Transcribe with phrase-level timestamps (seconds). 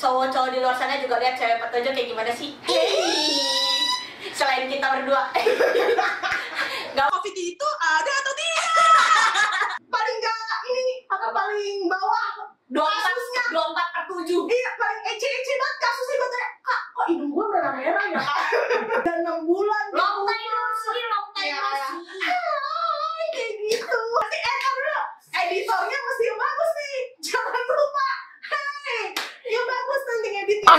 [0.00, 2.56] cowok-cowok di luar sana juga lihat cewek petunjuk kayak gimana sih?
[4.38, 5.28] Selain kita berdua.
[6.96, 7.06] Nggak.
[7.12, 8.68] COVID itu ada atau tidak?
[9.94, 12.28] paling enggak ini apa paling bawah?
[12.72, 13.14] Dua empat
[13.52, 14.48] dua empat per tujuh.
[14.48, 18.38] Iya paling ece-ece banget kasusnya gue tanya kak kok hidung gue merah-merah ya kak?
[19.04, 22.00] Dan enam bulan long time no see long time Iya, no see.
[23.30, 23.98] Kayak gitu.
[24.00, 24.98] Mesti eh dulu
[25.30, 26.98] editornya mesti bagus nih.
[27.20, 28.08] Jangan lupa.
[28.50, 29.19] Hai
[29.50, 30.70] yang bagus nanti ngeditnya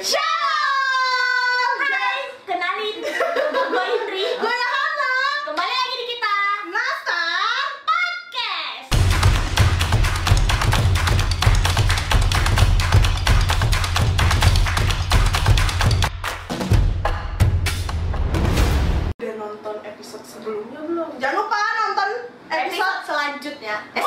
[0.00, 2.96] Shalom Hai, kenalin.
[3.04, 4.24] Gue Indri.
[4.40, 5.12] Gue Hana
[5.44, 6.34] kembali lagi di kita.
[6.72, 8.88] Nastar podcast.
[19.20, 21.20] Udah nonton episode sebelumnya belum?
[21.20, 21.59] Jangan lupa
[22.50, 23.76] episode selanjutnya.
[23.94, 24.04] Eh,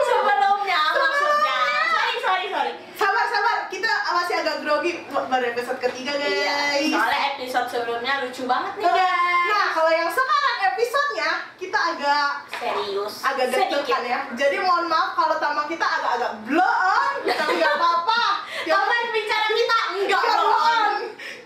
[0.00, 1.58] sebelumnya maksudnya.
[1.90, 2.72] Sorry sorry sorry.
[2.94, 3.56] Sabar sabar.
[3.66, 4.92] Kita masih agak grogi.
[5.08, 6.30] Baru episode ketiga guys.
[6.30, 6.58] Iya,
[6.90, 9.44] soalnya episode sebelumnya lucu banget nih Nah, guys.
[9.44, 13.14] Nah kalau yang sekarang episodenya kita agak serius.
[13.20, 14.20] agak deg-degan ya.
[14.34, 18.22] Jadi mohon maaf kalau tampang kita agak-agak bloon, tapi nggak apa-apa.
[18.64, 20.92] Teman bicara kita enggak bloon.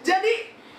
[0.01, 0.33] Jadi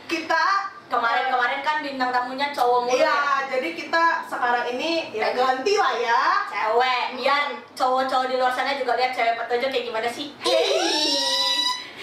[0.08, 0.44] kita
[0.90, 5.94] kemarin-kemarin kan bintang tamunya cowok mulu Iya, ya jadi kita sekarang ini ya ganti lah
[5.96, 6.22] ya.
[6.48, 10.28] cewek biar cowok-cowok di luar sana juga lihat cewek petunjuk kayak gimana sih?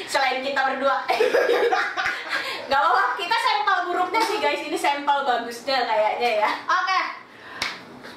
[0.04, 1.06] Selain kita berdua.
[2.66, 4.58] Nggak apa-apa kita sampel buruknya sih guys.
[4.60, 6.50] Ini sampel bagusnya kayaknya ya.
[6.66, 7.00] Oke.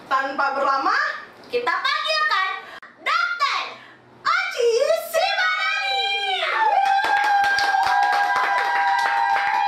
[0.06, 0.98] Tanpa berlama,
[1.48, 2.50] kita panggilkan
[3.00, 3.62] dokter
[4.20, 4.68] Aci
[5.06, 6.02] Simanani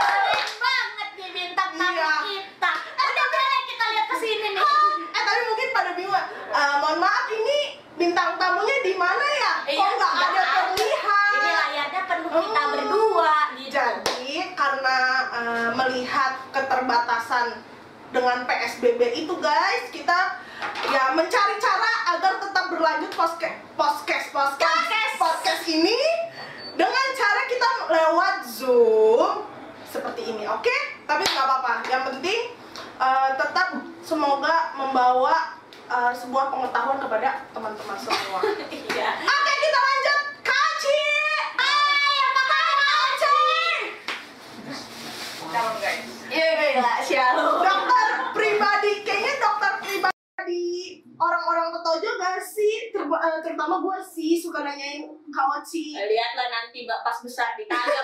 [0.02, 2.14] keren banget nih bintang tamu Iya.
[2.26, 4.66] kita udah boleh kita lihat ke sini nih
[5.08, 6.18] Eh tapi mungkin pada bingung.
[6.52, 7.60] Eh, mohon maaf ini
[7.96, 9.54] bintang tamunya di mana ya?
[9.62, 10.54] Kok Iya, nggak nggak ada ada.
[10.74, 11.30] terlihat?
[11.32, 12.70] ini layarnya penuh kita Oh.
[12.72, 14.98] berdua gitu Jadi karena
[15.32, 16.34] eh, melihat
[16.82, 17.62] keterbatasan
[18.10, 20.42] dengan PSBB itu guys, kita
[20.90, 24.82] ya mencari cara agar tetap berlanjut podcast podcast podcast
[25.22, 25.62] Podcast.
[25.70, 25.94] ini
[26.74, 29.46] dengan cara kita lewat Zoom
[29.86, 31.06] seperti ini, oke?
[31.06, 31.86] Tapi nggak apa-apa.
[31.86, 32.40] Yang penting
[32.98, 38.42] eh, tetap semoga membawa eh, sebuah pengetahuan kepada teman-teman semua.
[38.74, 40.20] iya Oke, kita lanjut.
[40.42, 41.02] Kaci.
[41.62, 43.38] Hai, apa kabar Kaci?
[45.78, 46.11] Guys.
[46.32, 47.60] Iya gila, shalom.
[47.60, 50.64] Dokter pribadi, kayaknya dokter pribadi
[51.20, 52.96] orang-orang Petojo gak sih?
[52.96, 55.92] Terba- eh, terutama gue sih suka nanyain Kak Oci.
[55.92, 58.00] Lihatlah nanti mbak pas besar ditanya.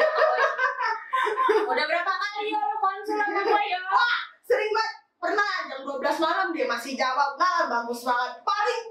[1.71, 3.79] Udah berapa kali ya lu konsul sama gue ya?
[3.87, 4.93] Wah, sering banget.
[5.17, 7.39] Pernah jam 12 malam dia masih jawab.
[7.39, 8.43] Nah, bagus banget.
[8.43, 8.83] Paling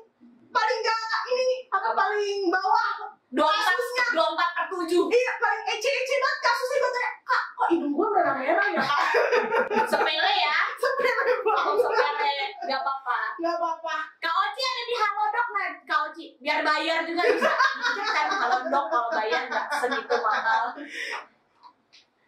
[0.48, 0.96] paling gak
[1.28, 3.12] ini apa paling bawah
[3.44, 4.04] empat, kasusnya.
[4.16, 5.04] dua empat per tujuh.
[5.12, 9.00] Iya, paling ece-ece banget kasusnya gue tanya, Kak, kok hidung gue merah-merah ya, Kak?
[9.92, 10.56] Sepele ya.
[10.80, 11.76] Sepele banget.
[11.84, 12.32] sepele,
[12.64, 13.16] gak apa-apa.
[13.36, 13.96] Gak apa-apa.
[14.18, 15.70] Kak Oci ada di Halodoc nggak?
[15.84, 17.52] Kak Oci, biar bayar juga bisa.
[18.14, 20.64] Kan Halodoc kalau bayar nggak segitu mahal.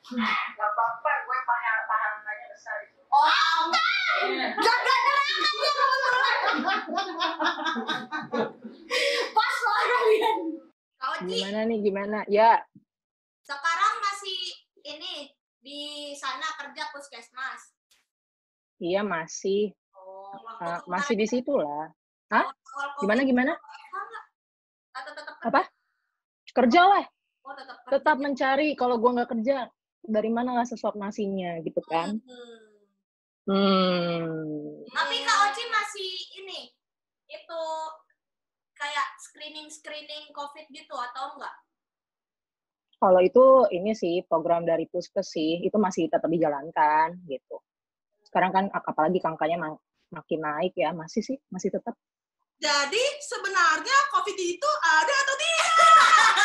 [0.09, 3.01] Gak apa-apa, gue paham pahalanya besar itu.
[3.09, 4.53] Oh, aman.
[4.57, 6.41] Jaga neraka dia kebetulan.
[9.33, 10.39] Pas lah kalian.
[11.19, 12.19] Oci, Gimana nih gimana?
[12.31, 12.63] Ya,
[13.43, 14.39] sekarang masih
[14.85, 15.15] ini
[15.59, 15.81] di
[16.15, 17.75] sana kerja puskesmas.
[18.79, 20.31] iya masih Oh,
[20.63, 21.91] Ah, masih di situ lah.
[22.31, 22.47] Hah?
[22.47, 23.53] Awal-awal Gimana gimana?
[24.93, 25.63] Atau tetap Apa?
[26.49, 27.05] Kerja lah,
[27.43, 27.93] Oh, tetap kerja.
[27.99, 28.69] tetap mencari.
[28.77, 29.67] Kalau gua nggak kerja,
[30.05, 32.21] dari mana lah sesuap nasinya gitu kan?
[32.23, 32.69] Hmm.
[33.49, 34.85] Hmm.
[34.85, 36.61] Tapi Kak Oci masih ini
[37.27, 37.63] itu
[38.79, 41.55] kayak screening screening COVID gitu atau enggak?
[42.95, 47.63] Kalau itu ini sih program dari Puskes sih, itu masih tetap dijalankan gitu.
[48.27, 51.95] Sekarang kan ap- apalagi angkanya ma- makin naik ya, masih sih, masih tetap.
[52.59, 55.95] Jadi sebenarnya COVID itu ada atau tidak?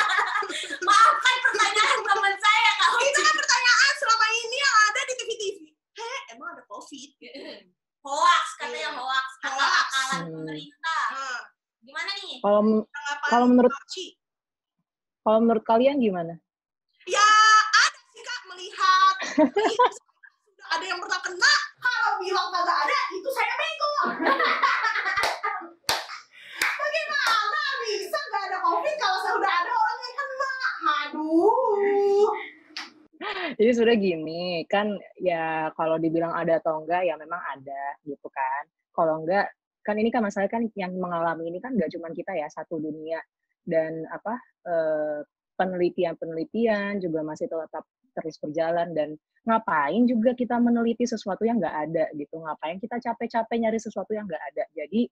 [0.86, 5.58] Maafkan pertanyaan teman saya Kak Itu kan pertanyaan selama ini yang ada di TV-TV.
[5.98, 7.10] Heh, emang ada COVID?
[8.06, 9.00] Hoax katanya Iya.
[9.00, 9.48] hoax, Hoax.
[9.48, 10.34] akal-akalan Hmm.
[10.38, 11.04] pemerintah.
[11.16, 11.40] Nah,
[11.84, 12.40] Gimana nih?
[12.40, 12.62] Kalau
[13.28, 13.76] Kalau menurut-
[15.20, 16.36] kalau menurut kalian gimana?
[17.04, 17.24] Ya
[17.76, 19.36] ada sih kak melihat Ih,
[20.48, 21.54] sudah ada yang pernah kena.
[21.78, 23.92] Kalau bilang kagak ada, itu saya bego.
[26.80, 30.54] Bagaimana bisa nggak ada COVID kalau sudah ada orang yang kena?
[31.04, 32.28] Aduh.
[33.54, 38.64] Jadi sudah gini, kan ya kalau dibilang ada atau enggak ya memang ada gitu kan.
[38.92, 39.48] Kalau enggak
[39.84, 43.20] kan ini kan masalah kan yang mengalami ini kan nggak cuma kita ya satu dunia.
[43.64, 44.36] Dan apa
[44.68, 45.20] eh,
[45.60, 47.86] penelitian-penelitian juga masih tetap
[48.16, 48.96] terus berjalan.
[48.96, 49.10] Dan
[49.44, 52.40] ngapain juga kita meneliti sesuatu yang nggak ada gitu?
[52.40, 54.64] Ngapain kita capek-capek nyari sesuatu yang nggak ada?
[54.72, 55.08] Jadi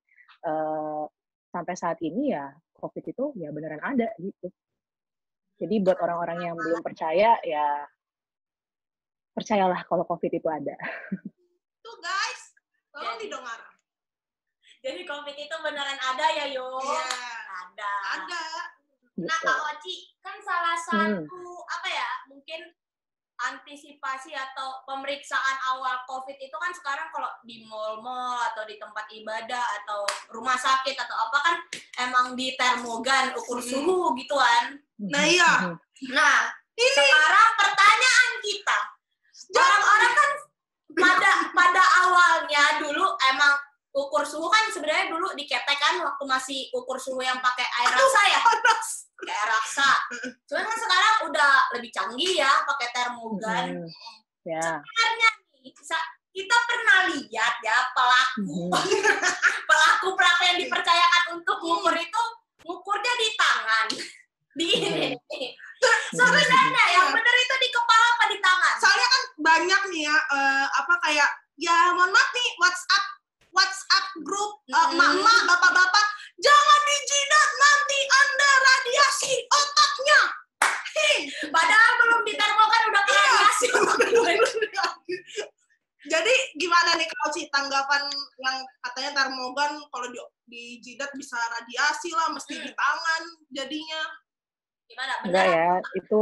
[0.47, 1.03] eh,
[1.51, 2.47] sampai saat ini ya
[2.79, 4.47] covid itu ya beneran ada gitu.
[5.61, 7.65] Jadi buat orang-orang yang belum percaya ya
[9.37, 10.73] percayalah kalau covid itu ada.
[11.85, 12.41] Tuh guys,
[12.89, 13.70] tolong didengar.
[14.81, 16.65] Jadi COVID itu beneran ada ya, Yo?
[16.81, 17.05] Iya,
[17.69, 17.93] Ada.
[18.17, 18.43] ada.
[19.21, 19.37] Nah.
[19.37, 22.65] Kak Oci, kan salah satu, apa ya, mungkin
[23.41, 29.65] antisipasi atau pemeriksaan awal COVID itu kan sekarang kalau di mall-mall atau di tempat ibadah
[29.81, 31.55] atau rumah sakit atau apa kan
[32.05, 33.69] emang di termogan ukur Hmm.
[33.69, 34.77] suhu gitu kan.
[35.09, 35.73] Nah, iya.
[36.13, 36.37] Nah,
[36.77, 38.77] sekarang pertanyaan kita,
[39.57, 40.31] orang-orang kan
[40.97, 43.53] pada pada awalnya dulu emang
[43.91, 48.21] ukur suhu kan sebenarnya dulu diketek kan waktu masih ukur suhu yang pakai air raksa
[48.31, 48.39] ya,
[49.19, 49.89] pakai air raksa.
[50.47, 53.83] Cuman kan sekarang udah lebih canggih ya pakai termogan.
[53.83, 54.47] Mhm.
[54.47, 54.63] ya.
[54.63, 55.29] Sebenarnya
[55.59, 55.71] nih,
[56.31, 58.71] kita pernah lihat ya pelaku.
[58.71, 58.71] Mhm.
[59.69, 62.21] pelaku pelaku yang dipercayakan untuk ngukur itu
[62.63, 63.87] ngukurnya di tangan.
[64.51, 65.15] Di ini.
[66.11, 68.75] Sebenarnya yang benar itu di kepala apa di tangan?
[68.83, 73.20] Soalnya kan banyak nih ya, eh, apa kayak, ya mohon maaf nih, WhatsApp
[73.51, 74.95] WhatsApp grup eh, Hmm.
[74.95, 76.05] emak-emak, bapak-bapak,
[76.39, 80.21] jangan dijidat nanti Anda radiasi otaknya.
[80.91, 81.15] Hei,
[81.47, 83.15] padahal belum ditermogan udah Iya.
[83.15, 83.67] radiasi
[86.01, 88.03] Jadi gimana nih kalau sih tanggapan
[88.41, 90.17] yang katanya termogan kalau di,
[90.49, 94.01] di jidat bisa radiasi lah, mesti di tangan jadinya.
[94.91, 96.21] gimana enggak benar ya itu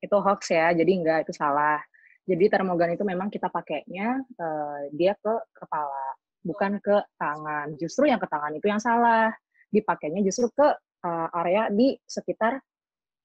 [0.00, 1.76] itu hoax ya jadi enggak itu salah
[2.24, 7.74] jadi termogan itu memang kita pakainya eh, dia ke kepala bukan ke tangan.
[7.74, 9.34] Justru yang ke tangan itu yang salah.
[9.74, 10.66] Dipakainya justru ke
[11.02, 12.54] eh, area di sekitar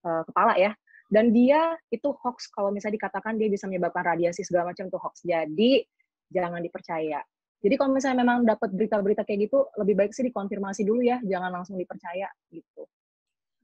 [0.06, 0.73] eh, kepala ya.
[1.12, 2.50] Dan dia itu hoax.
[2.50, 5.21] Kalau misalnya dikatakan dia bisa menyebabkan radiasi segala macam itu hoax.
[5.21, 5.85] Jadi
[6.33, 7.21] jangan dipercaya.
[7.62, 11.21] Jadi kalau misalnya memang dapat berita-berita kayak gitu lebih baik sih dikonfirmasi dulu ya.
[11.21, 12.89] Jangan langsung dipercaya gitu.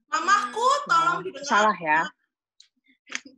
[0.08, 1.44] Mamaku Nah, tolong didengar.
[1.44, 2.00] salah ya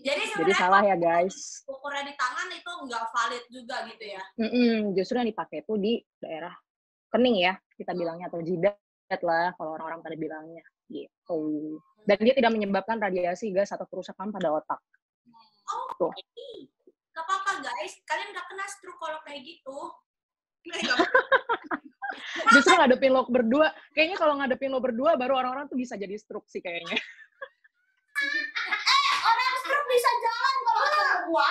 [0.00, 1.64] jadi jadi salah ya guys.
[1.68, 4.22] ukurnya di tangan itu nggak valid juga gitu ya.
[4.40, 6.54] Mm-mm, justru yang dipakai itu di daerah
[7.10, 8.76] kening ya kita bilangnya atau jidat
[9.26, 11.40] lah kalau orang-orang pada bilangnya gitu.
[12.04, 14.80] Dan dia tidak menyebabkan radiasi gas atau kerusakan pada otak.
[16.00, 16.66] oh ini.
[17.14, 17.94] Gak apa-apa guys.
[18.06, 19.78] Kalian gak kena stroke kalau kayak gitu.
[20.66, 20.96] Nggak
[22.58, 26.50] Justru ngadepin lo berdua, kayaknya kalau ngadepin lo berdua baru orang-orang tuh bisa jadi stroke
[26.50, 26.98] sih kayaknya.
[29.90, 31.50] Bisa jalan kalau ketemu gua.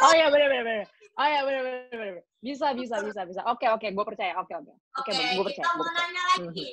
[0.00, 0.86] Oh iya bener bener bener.
[1.14, 1.86] Oh iya bener bener.
[1.92, 2.22] bener.
[2.40, 3.40] Bisa bisa bisa bisa.
[3.46, 4.32] Oke oke, gue percaya.
[4.40, 4.72] Oke oke.
[4.98, 5.64] Oke, Oke, gue percaya.
[5.64, 6.06] kita mau percaya.
[6.08, 6.68] nanya lagi.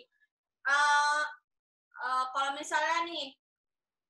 [0.67, 1.21] Eh,
[1.97, 3.25] eh, kalau misalnya nih,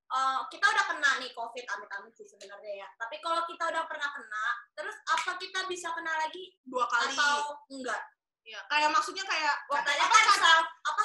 [0.07, 2.87] eh, kita udah kena nih COVID, amit-amit sih sebenarnya ya.
[2.95, 4.45] Tapi kalau kita udah pernah kena,
[4.77, 7.13] terus apa kita bisa kena lagi dua kali.
[7.17, 8.01] atau enggak?
[8.47, 11.03] Ya, kayak maksudnya kayak Katanya apa, kan self, apa?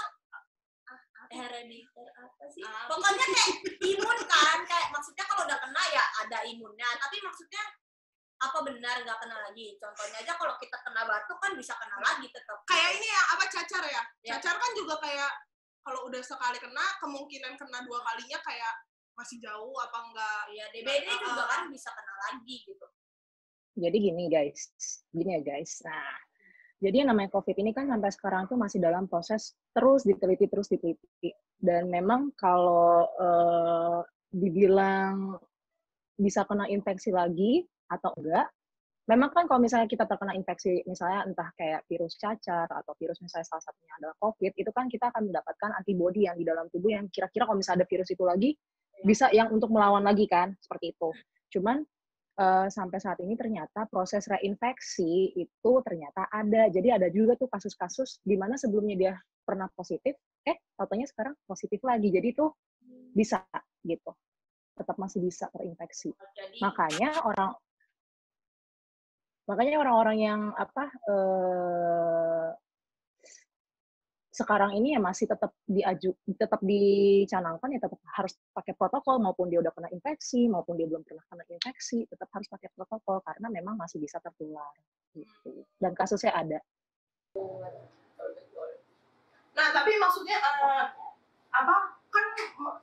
[1.33, 2.63] Herediter apa sih?
[2.63, 3.51] Pokoknya kayak
[3.81, 6.89] imun kan, kayak maksudnya kalau udah kena ya ada imunnya.
[7.01, 7.63] Tapi maksudnya
[8.43, 9.79] apa benar nggak kena lagi?
[9.79, 12.59] Contohnya aja kalau kita kena batuk kan bisa kena lagi tetap.
[12.69, 14.03] kayak ini ya apa cacar ya?
[14.23, 14.37] Ya.
[14.37, 15.31] Cacar kan juga kayak
[15.83, 18.75] kalau udah sekali kena kemungkinan kena dua kalinya kayak
[19.15, 20.43] masih jauh apa enggak?
[20.55, 21.49] Ya DBD Ah, juga ah.
[21.49, 22.87] kan bisa kena lagi gitu.
[23.73, 24.61] Jadi gini guys,
[25.17, 25.81] gini ya guys.
[25.81, 26.13] Nah,
[26.83, 30.67] jadi yang namanya COVID ini kan sampai sekarang tuh masih dalam proses terus diteliti, terus
[30.67, 31.31] diteliti.
[31.55, 34.01] Dan memang kalau eh,
[34.35, 35.39] dibilang
[36.19, 38.51] bisa kena infeksi lagi atau enggak,
[39.07, 43.47] memang kan kalau misalnya kita terkena infeksi, misalnya entah kayak virus cacar atau virus misalnya
[43.47, 47.07] salah satunya adalah COVID, itu kan kita akan mendapatkan antibodi yang di dalam tubuh yang
[47.15, 48.51] kira-kira kalau misalnya ada virus itu lagi,
[49.07, 51.15] bisa yang untuk melawan lagi kan, seperti itu.
[51.55, 51.87] Cuman
[52.39, 56.69] eh, sampai saat ini ternyata proses reinfeksi itu ternyata ada.
[56.73, 60.15] Jadi ada juga tuh kasus-kasus di mana sebelumnya dia pernah positif,
[60.47, 62.09] eh katanya sekarang positif lagi.
[62.09, 62.47] Jadi itu
[63.13, 63.43] bisa
[63.85, 64.13] gitu.
[64.73, 66.15] Tetap masih bisa terinfeksi.
[66.15, 67.53] Jadi Makanya orang
[69.43, 72.49] makanya orang-orang yang apa eh,
[74.43, 79.63] sekarang ini ya masih tetap diaju tetap dicanangkan ya tetap harus pakai protokol maupun dia
[79.63, 83.79] udah kena infeksi maupun dia belum pernah kena infeksi tetap harus pakai protokol karena memang
[83.79, 84.75] masih bisa tertular
[85.15, 86.59] gitu dan kasusnya ada
[89.53, 90.85] Nah, tapi maksudnya eh,
[91.53, 91.75] apa
[92.09, 92.25] kan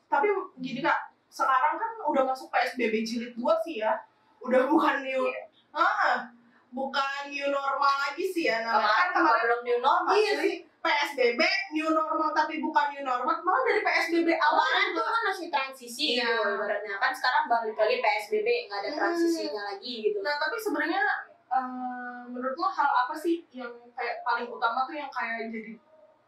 [0.05, 0.29] tapi
[0.61, 4.05] gini Kak, sekarang kan udah masuk PSBB jilid 2 sih ya.
[4.41, 5.33] Udah bukan new.
[5.73, 6.29] Ah,
[6.69, 10.55] bukan new normal lagi sih ya namanya kemarin kan kemarin belum new normal iya sih
[10.79, 15.21] PSBB new normal tapi bukan new normal malah dari PSBB awal Kemarin tuh juga kan
[15.27, 16.23] masih transisi Iya.
[16.25, 18.97] gitu ibaratnya kan sekarang balik lagi PSBB nggak ada Hmm.
[18.97, 20.17] transisinya lagi gitu.
[20.19, 21.01] nah tapi sebenarnya
[21.49, 25.73] eh, menurut lo hal apa sih yang kayak paling utama tuh yang kayak jadi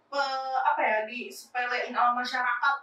[0.06, 0.20] pe-
[0.62, 2.76] apa ya disepelein sama masyarakat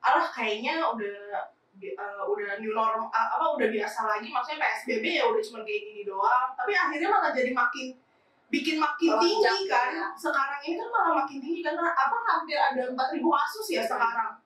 [0.00, 5.42] alah kayaknya udah eh, udah new normal apa udah biasa lagi maksudnya PSBB ya udah
[5.42, 7.98] cuma kayak gini doang tapi akhirnya malah jadi makin
[8.46, 10.06] bikin makin Melonjak tinggi kan ya.
[10.14, 14.38] sekarang ini kan malah makin tinggi kan apa hampir ada 4000 kasus ya sekarang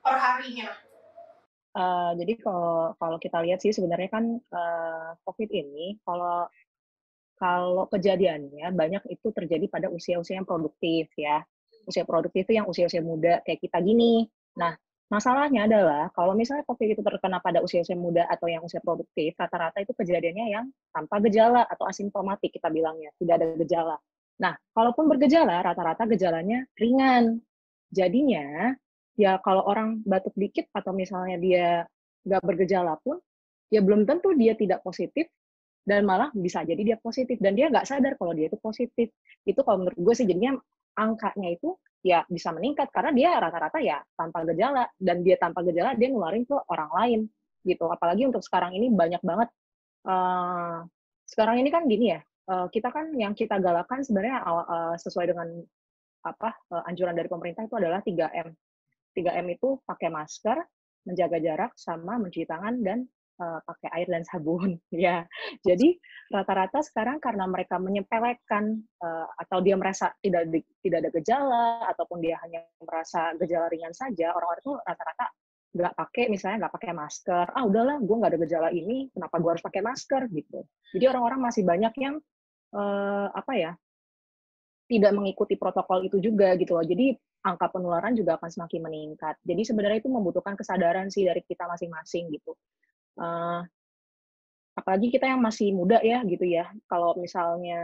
[0.00, 0.72] per harinya
[1.78, 6.50] Eh, jadi kalau kalau kita lihat sih sebenarnya kan eh, COVID ini kalau
[7.38, 11.44] kalau kejadiannya banyak itu terjadi pada usia-usia yang produktif ya.
[11.86, 14.26] Usia produktif itu yang usia-usia muda kayak kita gini.
[14.58, 14.74] Nah,
[15.08, 19.80] masalahnya adalah kalau misalnya COVID itu terkena pada usia-usia muda atau yang usia produktif, rata-rata
[19.80, 23.96] itu kejadiannya yang tanpa gejala atau asimptomatik kita bilangnya, tidak ada gejala.
[24.38, 27.42] Nah, kalaupun bergejala, rata-rata gejalanya ringan.
[27.88, 28.76] Jadinya
[29.18, 31.66] ya kalau orang batuk dikit atau misalnya dia
[32.28, 33.18] nggak bergejala pun,
[33.72, 35.26] ya belum tentu dia tidak positif
[35.88, 39.08] dan malah bisa jadi dia positif dan dia nggak sadar kalau dia itu positif.
[39.48, 40.60] Itu kalau menurut gue sih jadinya
[40.98, 45.98] angkanya itu ya bisa meningkat karena dia rata-rata ya tanpa gejala dan dia tanpa gejala
[45.98, 47.20] dia nularin ke orang lain
[47.66, 47.86] gitu.
[47.90, 49.48] Apalagi untuk sekarang ini banyak banget.
[50.08, 50.78] eh,
[51.28, 55.48] sekarang ini kan gini ya, eh, kita kan yang kita galakan sebenarnya eh, sesuai dengan
[56.24, 58.48] apa eh, anjuran dari pemerintah itu adalah 3M.
[59.14, 60.56] 3M itu pakai masker,
[61.04, 62.98] menjaga jarak, sama mencuci tangan dan
[63.38, 64.76] eh, pakai air dan sabun.
[64.94, 65.24] ya,
[65.62, 65.94] jadi
[66.34, 72.18] rata-rata sekarang karena mereka menyepelekan eh, atau dia merasa tidak di- tidak ada gejala ataupun
[72.20, 75.26] dia hanya merasa gejala ringan saja, orang-orang itu rata-rata
[75.68, 77.46] nggak pakai misalnya nggak pakai masker.
[77.54, 80.60] Ah udahlah, gue nggak ada gejala ini, kenapa gue harus pakai masker gitu.
[80.96, 82.16] Jadi orang-orang masih banyak yang
[82.74, 83.72] eh, apa ya
[84.88, 86.84] tidak mengikuti protokol itu juga gitu loh.
[86.84, 87.12] Jadi
[87.44, 89.36] angka penularan juga akan semakin meningkat.
[89.44, 92.56] Jadi sebenarnya itu membutuhkan kesadaran sih dari kita masing-masing gitu.
[93.18, 93.60] Eh,
[94.78, 96.70] apalagi kita yang masih muda ya gitu ya.
[96.86, 97.80] Kalau misalnya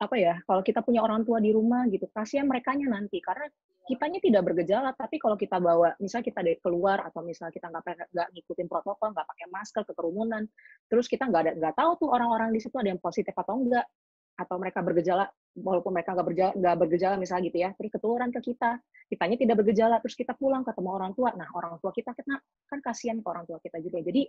[0.00, 3.46] apa ya, kalau kita punya orang tua di rumah gitu, kasihan merekanya nanti karena
[3.84, 8.28] kitanya tidak bergejala, tapi kalau kita bawa, misal kita keluar atau misal kita nggak nggak
[8.32, 10.42] ngikutin protokol, nggak pakai masker ke kerumunan,
[10.88, 13.86] terus kita nggak ada nggak tahu tuh orang-orang di situ ada yang positif atau enggak,
[14.34, 18.40] atau mereka bergejala, walaupun mereka nggak bergejala, nggak bergejala misalnya gitu ya, terus ketularan ke
[18.42, 18.70] kita,
[19.06, 22.78] kitanya tidak bergejala, terus kita pulang ketemu orang tua, nah orang tua kita kena, kan
[22.82, 24.02] kasihan ke orang tua kita juga.
[24.02, 24.22] Jadi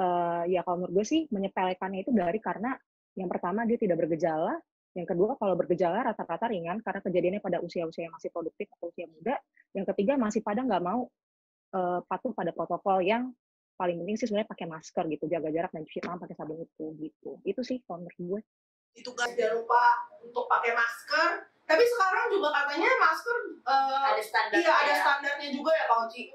[0.00, 2.72] eh, ya kalau menurut gue sih menyepelekannya itu dari karena
[3.14, 4.56] yang pertama dia tidak bergejala,
[4.96, 9.06] yang kedua kalau bergejala rata-rata ringan karena kejadiannya pada usia-usia yang masih produktif atau usia
[9.10, 9.36] muda,
[9.76, 11.04] yang ketiga masih pada nggak mau
[11.76, 13.28] eh, patuh pada protokol yang
[13.74, 16.84] paling penting sih sebenarnya pakai masker gitu, jaga jarak dan cuci tangan pakai sabun itu
[17.02, 17.30] gitu.
[17.42, 18.40] Itu sih kalau menurut gue.
[18.94, 19.82] Itu guys jangan lupa
[20.22, 21.50] untuk pakai masker.
[21.64, 24.56] Tapi sekarang juga katanya masker eh, Ada standar.
[24.60, 26.32] iya ada standarnya juga ya kalau Ci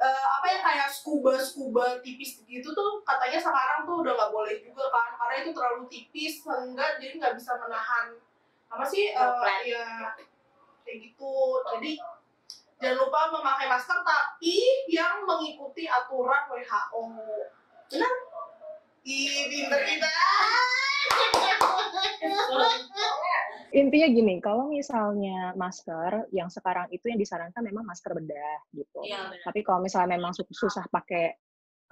[0.00, 4.56] Eh, apa ya kayak scuba scuba tipis gitu tuh katanya sekarang tuh udah nggak boleh
[4.64, 8.16] juga kan karena itu terlalu tipis sehingga jadi nggak bisa menahan.
[8.72, 9.68] Apa sih Droplet.
[9.68, 10.16] ya
[10.88, 11.36] kayak gitu.
[11.76, 12.00] Jadi
[12.80, 14.56] jangan lupa memakai masker tapi
[14.88, 17.02] yang mengikuti aturan WHO
[17.92, 18.12] benar?
[19.04, 20.08] Pinter kita
[23.70, 28.98] Intinya gini, kalau misalnya masker yang sekarang itu yang disarankan memang masker bedah gitu.
[29.06, 29.42] Iya, benar.
[29.46, 31.38] Tapi kalau misalnya memang su- susah pakai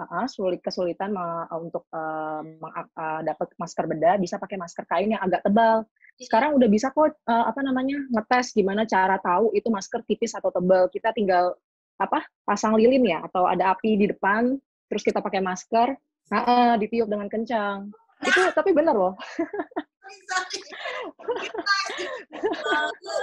[0.03, 1.15] uh, sulit kesulitan
[1.55, 5.87] untuk uh, uh, dapat masker bedah, bisa pakai masker kain yang agak tebal.
[6.19, 10.51] Sekarang udah bisa kok uh, apa namanya ngetes gimana cara tahu itu masker tipis atau
[10.51, 10.91] tebal.
[10.91, 11.55] Kita tinggal
[11.99, 14.59] apa pasang lilin ya atau ada api di depan,
[14.91, 17.87] terus kita pakai masker, uh, uh, ditiup dengan kencang.
[18.25, 19.15] Itu tapi bener loh.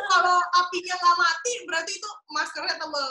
[0.05, 3.09] kalau apinya nggak mati berarti itu maskernya tebel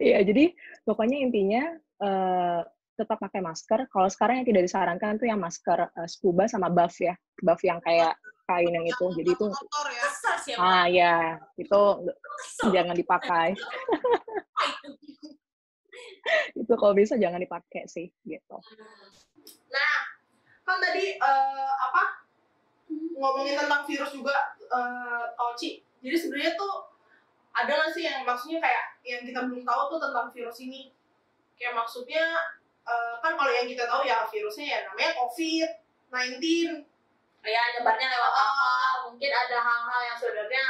[0.00, 0.54] Iya, jadi
[0.84, 2.60] pokoknya intinya eh,
[2.98, 3.86] tetap pakai masker.
[3.90, 7.80] Kalau sekarang yang tidak disarankan tuh yang masker eh, scuba sama buff ya, buff yang
[7.84, 8.16] kayak
[8.48, 9.06] kain yang itu.
[9.12, 12.72] Jadi itu, ya ah ya, itu Kesel.
[12.72, 13.52] jangan dipakai.
[16.60, 18.56] itu kalau bisa jangan dipakai sih, gitu.
[20.68, 22.28] Kan tadi eh, apa
[23.16, 24.36] ngomongin tentang virus juga
[24.68, 26.86] eh Oci jadi sebenarnya tuh
[27.50, 30.94] ada nggak sih yang maksudnya kayak yang kita belum tahu tuh tentang virus ini?
[31.58, 32.22] Kayak maksudnya
[32.86, 35.68] eh, kan kalau yang kita tahu ya virusnya ya namanya COVID
[36.08, 36.86] 19
[37.48, 38.46] ya nyebarnya lewat Ah.
[38.98, 40.64] apa mungkin ada hal-hal yang sebenarnya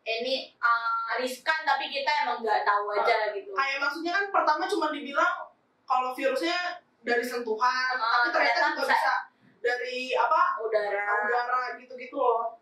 [0.00, 3.52] ini uh, riskan tapi kita emang nggak tahu aja gitu.
[3.52, 5.50] Kayak maksudnya kan pertama cuma dibilang
[5.84, 9.14] kalau virusnya dari sentuhan Ah, tapi ternyata ternyata juga bisa bisa
[9.60, 11.04] dari apa Udara.
[11.28, 12.60] udara gitu-gitu loh.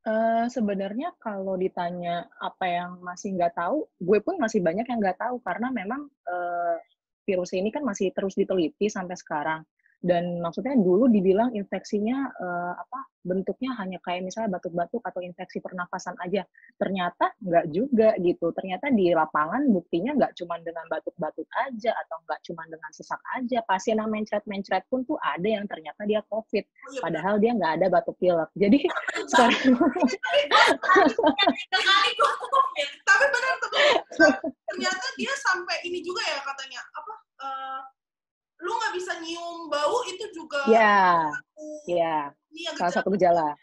[0.00, 5.20] Eh, sebenarnya kalau ditanya apa yang masih nggak tahu, gue pun masih banyak yang nggak
[5.20, 6.76] tahu karena memang eh,
[7.28, 9.60] virus ini kan masih terus diteliti sampai sekarang.
[10.00, 16.16] Dan maksudnya dulu dibilang infeksinya eh, apa bentuknya hanya kayak misalnya batuk-batuk atau infeksi pernafasan
[16.24, 16.44] aja.
[16.80, 18.48] Ternyata nggak juga gitu.
[18.56, 23.60] Ternyata di lapangan buktinya nggak cuma dengan batuk-batuk aja atau nggak cuma dengan sesak aja.
[23.68, 26.64] Pasien yang mencret-mencret pun tuh ada yang ternyata dia COVID.
[26.64, 28.50] Iya, Padahal dia nggak ada batuk pilek.
[28.56, 28.78] Jadi
[31.76, 32.90] kali covid.
[33.08, 33.54] Tapi benar.
[34.70, 37.14] Ternyata dia sampai ini juga ya katanya apa?
[37.40, 37.80] eh,
[38.60, 41.32] lu nggak bisa nyium bau itu juga ya,
[41.88, 42.28] ya.
[42.52, 43.56] ini yang salah satu gejala.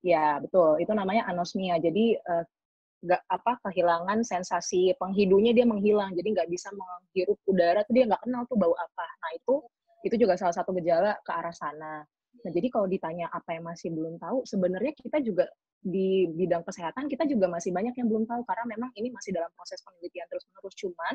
[0.00, 0.80] Ya, betul.
[0.80, 1.76] Itu namanya anosmia.
[1.76, 2.44] Jadi eh,
[3.00, 6.12] nggak apa kehilangan sensasi penghidunya dia menghilang.
[6.16, 9.06] Jadi nggak bisa menghirup udara tuh dia nggak kenal tuh bau apa.
[9.20, 9.54] Nah itu
[10.00, 12.04] itu juga salah satu gejala ke arah sana.
[12.40, 15.48] Nah jadi kalau ditanya apa yang masih belum tahu, sebenarnya kita juga
[15.80, 19.48] di bidang kesehatan kita juga masih banyak yang belum tahu karena memang ini masih dalam
[19.56, 20.74] proses penelitian terus menerus.
[20.76, 21.14] Cuman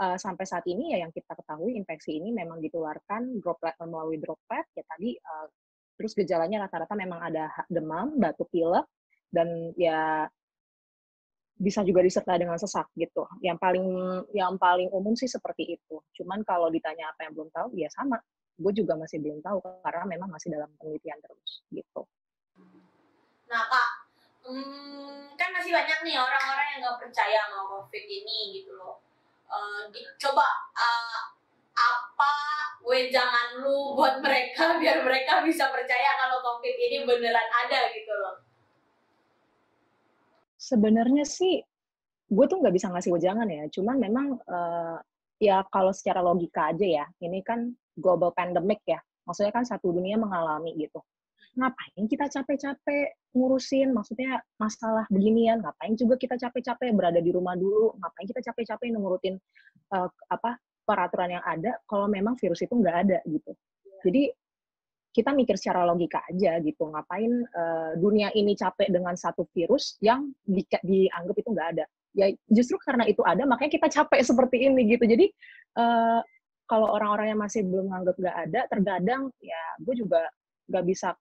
[0.00, 4.66] eh, sampai saat ini ya yang kita ketahui infeksi ini memang ditularkan droplet melalui droplet
[4.76, 5.48] ya tadi eh,
[5.96, 8.84] terus gejalanya rata-rata memang ada demam, batuk pilek,
[9.32, 10.28] dan ya
[11.56, 13.24] bisa juga disertai dengan sesak gitu.
[13.40, 13.86] Yang paling
[14.36, 15.96] yang paling umum sih seperti itu.
[16.20, 18.20] Cuman kalau ditanya apa yang belum tahu, ya sama.
[18.56, 22.04] Gue juga masih belum tahu karena memang masih dalam penelitian terus gitu.
[23.48, 23.90] Nah kak,
[24.48, 29.00] hmm, kan masih banyak nih orang-orang yang nggak percaya sama covid ini gitu loh.
[29.46, 30.42] Eh, di- coba
[30.74, 31.20] eh,
[31.76, 32.32] apa
[32.82, 38.36] wejangan lu buat mereka biar mereka bisa percaya kalau covid ini beneran ada gitu loh.
[40.58, 41.62] Sebenarnya sih
[42.26, 43.64] gue tuh nggak bisa ngasih wejangan ya.
[43.70, 44.96] Cuman memang eh,
[45.38, 48.98] ya kalau secara logika aja ya, ini kan global pandemic ya.
[49.26, 50.98] Maksudnya kan satu dunia mengalami gitu.
[51.56, 55.64] Ngapain kita capek-capek ngurusin maksudnya masalah beginian?
[55.64, 57.96] Ngapain juga kita capek-capek berada di rumah dulu?
[57.96, 59.40] Ngapain kita capek-capek ngurutin
[59.96, 63.56] eh, apa peraturan yang ada kalau memang virus itu nggak ada gitu.
[64.04, 64.28] Jadi
[65.16, 70.28] kita mikir secara logika aja gitu ngapain eh, dunia ini capek dengan satu virus yang
[70.44, 74.84] di- dianggap itu nggak ada ya justru karena itu ada makanya kita capek seperti ini
[74.92, 75.24] gitu jadi
[75.80, 76.20] eh,
[76.68, 80.20] kalau orang-orang yang masih belum nganggap nggak ada terkadang ya gue juga
[80.68, 81.16] nggak bisa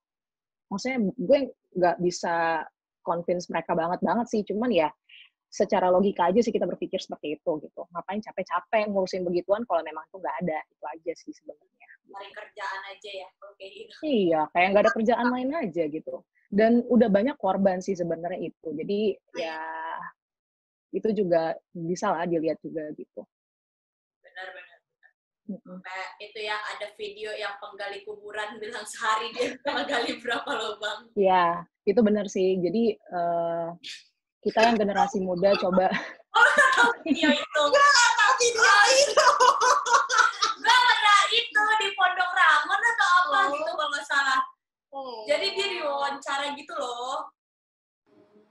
[0.71, 1.39] maksudnya gue
[1.75, 2.65] nggak bisa
[3.05, 4.89] convince mereka banget banget sih cuman ya
[5.49, 10.03] secara logika aja sih kita berpikir seperti itu gitu ngapain capek-capek ngurusin begituan kalau memang
[10.09, 13.93] itu nggak ada itu aja sih sebenarnya Cari kerjaan aja ya kayak gitu.
[14.05, 16.15] Iya, kayak nggak ada kerjaan lain aja gitu.
[16.47, 18.67] Dan udah banyak korban sih sebenarnya itu.
[18.71, 18.99] Jadi
[19.35, 19.59] ya
[20.95, 23.25] itu juga bisa lah dilihat juga gitu.
[25.45, 31.13] Kayak itu ya ada video yang penggali kuburan bilang sehari dia bisa gali berapa lubang.
[31.13, 32.57] Ya, itu benar sih.
[32.57, 33.67] Jadi eh,
[34.41, 35.89] kita yang generasi muda coba
[37.05, 37.61] Video itu.
[38.35, 39.27] video itu.
[40.57, 43.45] Gak pernah itu di Pondok Rangon atau apa Oh.
[43.53, 44.41] gitu kalau nggak salah.
[44.89, 45.19] Hmm.
[45.25, 47.29] Jadi dia diwawancara gitu loh.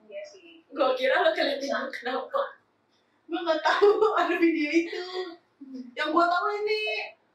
[0.06, 0.62] Iya sih.
[0.70, 2.40] Gue kira lo kelihatan kenapa?
[3.24, 3.88] gue nggak tahu
[4.20, 5.02] ada video itu.
[5.92, 6.80] Yang gue tahu ini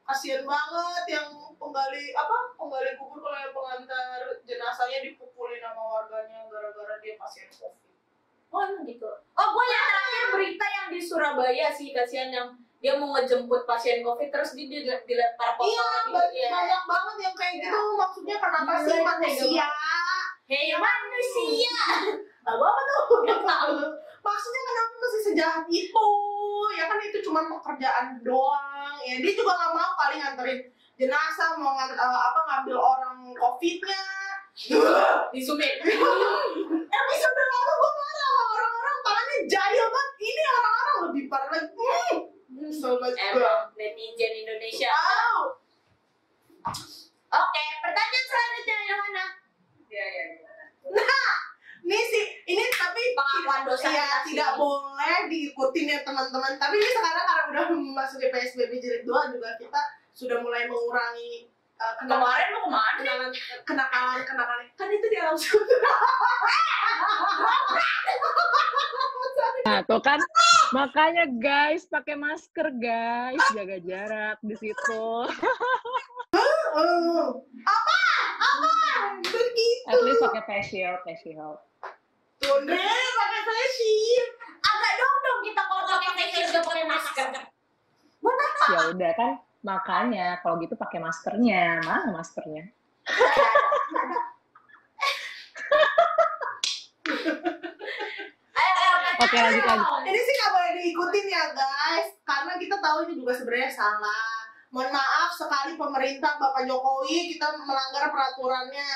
[0.02, 6.98] kasihan banget yang penggali apa penggali kubur kalau yang pengantar jenazahnya dipukulin sama warganya gara-gara
[6.98, 7.92] dia pasien covid.
[8.50, 9.06] Oh emang gitu.
[9.06, 14.00] Oh gue yang terakhir berita yang di Surabaya sih kasihan yang dia mau ngejemput pasien
[14.00, 16.16] covid terus dia dile- dilempar Iya, kotoran gitu.
[16.16, 16.48] banyak, Iya.
[16.50, 17.78] banyak banget yang kayak gitu.
[17.94, 19.66] Maksudnya kenapa sih manusia?
[20.44, 21.76] Hei manusia.
[22.40, 23.22] Tahu apa tuh?
[23.22, 23.76] Gak tahu.
[24.20, 26.06] Maksudnya kenapa masih sejahat itu?
[26.70, 28.96] Ya kan itu cuma pekerjaan doang.
[29.02, 30.60] Ya dia juga nggak mau kali nganterin
[30.94, 34.04] jenazah, mau ngan- eh, apa ngambil orang covidnya.
[35.30, 35.80] Disumit.
[35.80, 40.08] Episode lalu gue marah sama orang-orang tangannya jahil banget.
[40.20, 41.70] Ini orang-orang lebih parah lagi.
[42.50, 42.68] Hmm.
[42.70, 43.24] Sobat gue.
[43.24, 44.90] Emang netizen Indonesia.
[44.90, 45.42] Tahu.
[47.30, 49.24] Oke, pertanyaan selanjutnya yang mana?
[49.86, 50.24] Iya, iya,
[51.90, 56.54] Nih sih, ini tapi Pengakuan dosa Iya, kita tidak boleh diikutin ya teman-teman.
[56.54, 59.80] Tapi ini sekarang karena udah memasuki PSBB jilid 2 juga kita
[60.14, 61.50] sudah mulai mengurangi
[61.82, 62.94] uh, kenakalan Kemarin mau ke mana?
[63.02, 63.30] kenakalan
[63.66, 65.92] kenakalan kenakalan kan itu di alam sutra.
[69.60, 70.20] Nah, tuh kan
[70.72, 75.06] makanya guys pakai masker guys, jaga jarak di situ.
[79.24, 79.88] Begitu.
[79.88, 81.58] At least pakai face shield, face shield.
[82.40, 84.30] Tuh deh, pakai face shield.
[84.60, 87.26] Agak dong dong kita kalau pakai face shield gak pakai masker.
[88.20, 88.64] Buat apa?
[88.68, 91.84] Ya udah kan Makanya kalau gitu pakai maskernya.
[91.84, 92.64] Mana maskernya?
[99.20, 99.88] Oke, lanjut, lanjut.
[100.08, 104.39] Ini sih nggak boleh diikutin ya guys, karena kita tahu ini juga sebenarnya salah.
[104.70, 108.86] Mohon maaf sekali pemerintah Bapak Jokowi kita melanggar peraturannya.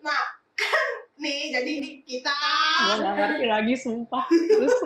[0.00, 2.36] Nah, kan nih jadi di- kita
[2.94, 4.28] nggak ngerti lagi, sumpah.
[4.28, 4.76] Terus,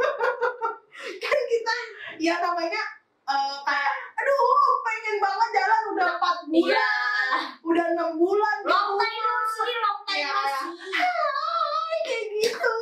[1.25, 1.75] kan kita
[2.17, 2.83] ya namanya
[3.25, 4.39] eh, kayak aduh
[4.81, 6.47] pengen banget jalan udah empat Iya.
[6.47, 8.57] bulan, udah enam bulan.
[8.63, 9.01] Long gitu.
[9.01, 10.73] time no see, long time Iya, no kayak, see.
[10.95, 12.73] Hai, kayak gitu.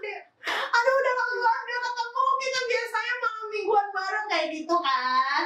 [0.74, 5.44] Aduh udah lama banget gak ketemu, kita biasanya malam mingguan bareng kayak gitu kan.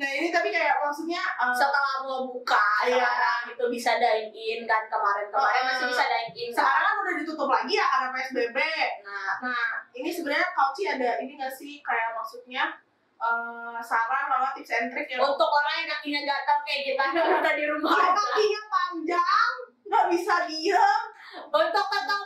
[0.00, 2.96] Nah ini tapi kayak maksudnya eh, Setelah mau buka, Iya.
[2.96, 6.48] sekarang itu bisa dine in kan kemarin-kemarin Oh, masih bisa dine in.
[6.50, 8.58] sekarang kan udah ditutup lagi ya karena PSBB.
[9.04, 12.64] Nah, Nah ini sebenarnya Kauci ada ini gak sih kayak maksudnya
[13.20, 17.36] eh, saran sama tips and trick yang untuk orang yang kakinya gatal kayak kita yang
[17.36, 18.16] udah di rumah aja.
[18.16, 19.52] kakinya panjang
[19.84, 21.02] nggak bisa diem
[21.46, 22.22] untuk tetap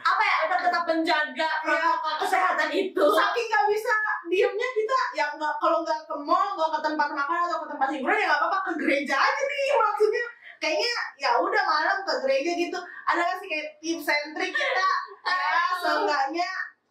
[0.00, 3.92] apa ya untuk tetap menjaga protokol kesehatan itu saking nggak bisa
[4.30, 7.88] diemnya kita ya nggak kalau nggak ke mall nggak ke tempat makan atau ke tempat
[7.90, 10.24] hiburan ya nggak apa-apa ke gereja aja nih maksudnya
[10.60, 12.78] kayaknya ya udah malam ke gereja gitu
[13.10, 14.88] ada nggak sih kayak tips and trick kita
[15.26, 16.50] ya seenggaknya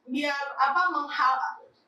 [0.10, 1.38] biar apa menghal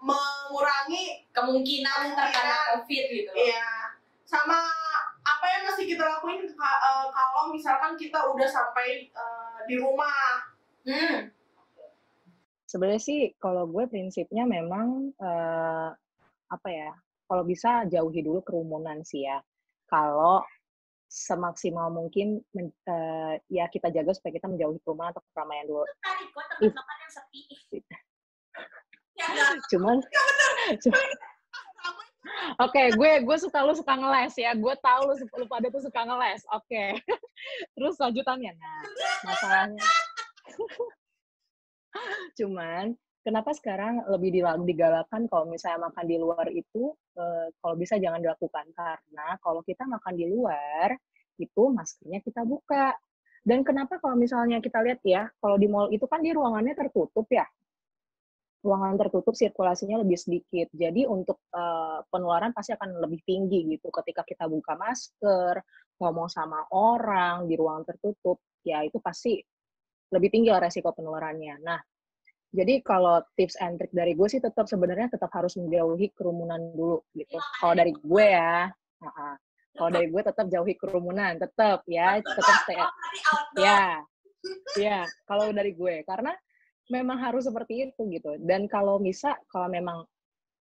[0.02, 3.32] mengurangi kemungkinan terkena covid gitu.
[3.38, 3.94] Iya.
[4.26, 4.58] Sama
[5.22, 10.42] apa yang mesti kita lakuin eh, kalau misalkan kita udah sampai eh, di rumah.
[10.82, 11.30] Hmm.
[12.72, 15.90] Sebenarnya sih kalau gue prinsipnya memang eh,
[16.48, 16.96] apa ya
[17.28, 19.44] kalau bisa jauhi dulu kerumunan sih ya
[19.92, 20.40] kalau
[21.12, 26.46] semaksimal mungkin men- eh, ya kita jaga supaya kita menjauhi kerumunan atau keramaian dulu kok
[26.64, 27.42] tempat yang sepi.
[29.20, 29.52] ya enggak.
[29.76, 29.98] cuman
[30.88, 31.20] cuman-
[32.64, 34.54] Oke, gue gue suka lu suka ngeles ya.
[34.54, 36.42] Gue tahu lu, lu pada tuh suka ngeles.
[36.54, 36.98] Oke.
[37.76, 38.54] Terus lanjutannya.
[38.56, 38.82] Nah,
[39.26, 39.86] masalahnya.
[42.40, 48.20] Cuman kenapa sekarang lebih digalakan kalau misalnya makan di luar itu eh, kalau bisa jangan
[48.20, 50.96] dilakukan karena kalau kita makan di luar
[51.38, 52.96] itu maskernya kita buka.
[53.42, 57.26] Dan kenapa kalau misalnya kita lihat ya, kalau di mall itu kan di ruangannya tertutup
[57.34, 57.46] ya
[58.62, 60.70] ruangan tertutup sirkulasinya lebih sedikit.
[60.72, 65.66] Jadi untuk eh, penularan pasti akan lebih tinggi gitu ketika kita buka masker,
[65.98, 69.42] ngomong sama orang di ruangan tertutup, ya itu pasti
[70.12, 71.64] lebih tinggi resiko penularannya.
[71.64, 71.80] Nah,
[72.52, 77.00] jadi kalau tips and trick dari gue sih tetap sebenarnya tetap harus menjauhi kerumunan dulu
[77.16, 77.40] gitu.
[77.64, 79.34] Kalau dari gue ya, uh-uh.
[79.80, 83.64] kalau dari gue tetap jauhi kerumunan, tetap ya, tetap stay outdoor.
[83.64, 84.04] Ya,
[84.76, 85.00] ya.
[85.24, 86.36] Kalau dari gue, karena
[86.92, 88.36] memang harus seperti itu gitu.
[88.44, 90.04] Dan kalau bisa, kalau memang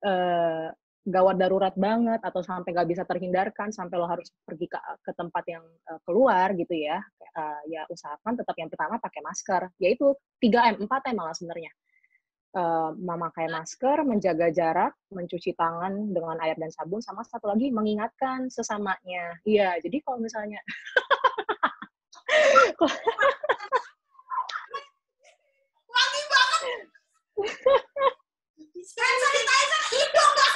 [0.08, 0.72] eh,
[1.04, 5.44] gawat darurat banget atau sampai nggak bisa terhindarkan, sampai lo harus pergi ke, ke tempat
[5.44, 9.62] yang eh, keluar gitu ya, eh, ya usahakan tetap yang pertama pakai masker.
[9.76, 11.72] Yaitu 3M, 4M malah sebenarnya.
[12.54, 18.48] Eh, memakai masker, menjaga jarak, mencuci tangan dengan air dan sabun, sama satu lagi mengingatkan
[18.48, 19.36] sesamanya.
[19.44, 20.62] Iya, jadi kalau misalnya
[25.94, 26.80] Wangi banget.
[28.94, 30.50] Hand sanitizer hidung gak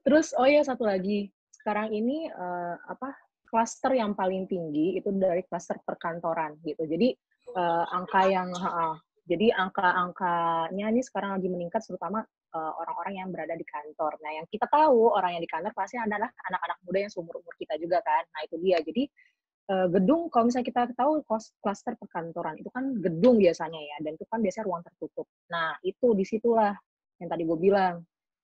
[0.00, 3.12] Terus oh ya satu lagi, sekarang ini eh, apa
[3.48, 6.88] klaster yang paling tinggi itu dari klaster perkantoran gitu.
[6.88, 7.12] Jadi
[7.52, 8.96] eh, angka yang ha-ha.
[9.28, 14.16] jadi angka-angkanya ini sekarang lagi meningkat terutama eh, orang-orang yang berada di kantor.
[14.24, 17.74] Nah, yang kita tahu orang yang di kantor pasti adalah anak-anak muda yang seumur-umur kita
[17.80, 18.24] juga kan.
[18.32, 18.78] Nah, itu dia.
[18.80, 19.02] Jadi
[19.72, 21.12] eh, gedung kalau misalnya kita tahu
[21.60, 25.26] klaster perkantoran itu kan gedung biasanya ya dan itu kan biasanya ruang tertutup.
[25.52, 26.72] Nah, itu di situlah
[27.20, 27.94] yang tadi gue bilang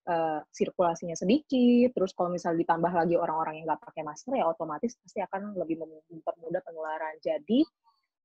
[0.08, 4.96] eh, sirkulasinya sedikit, terus kalau misal ditambah lagi orang-orang yang nggak pakai masker ya otomatis
[5.00, 7.14] pasti akan lebih mem- mempermudah penularan.
[7.24, 7.64] Jadi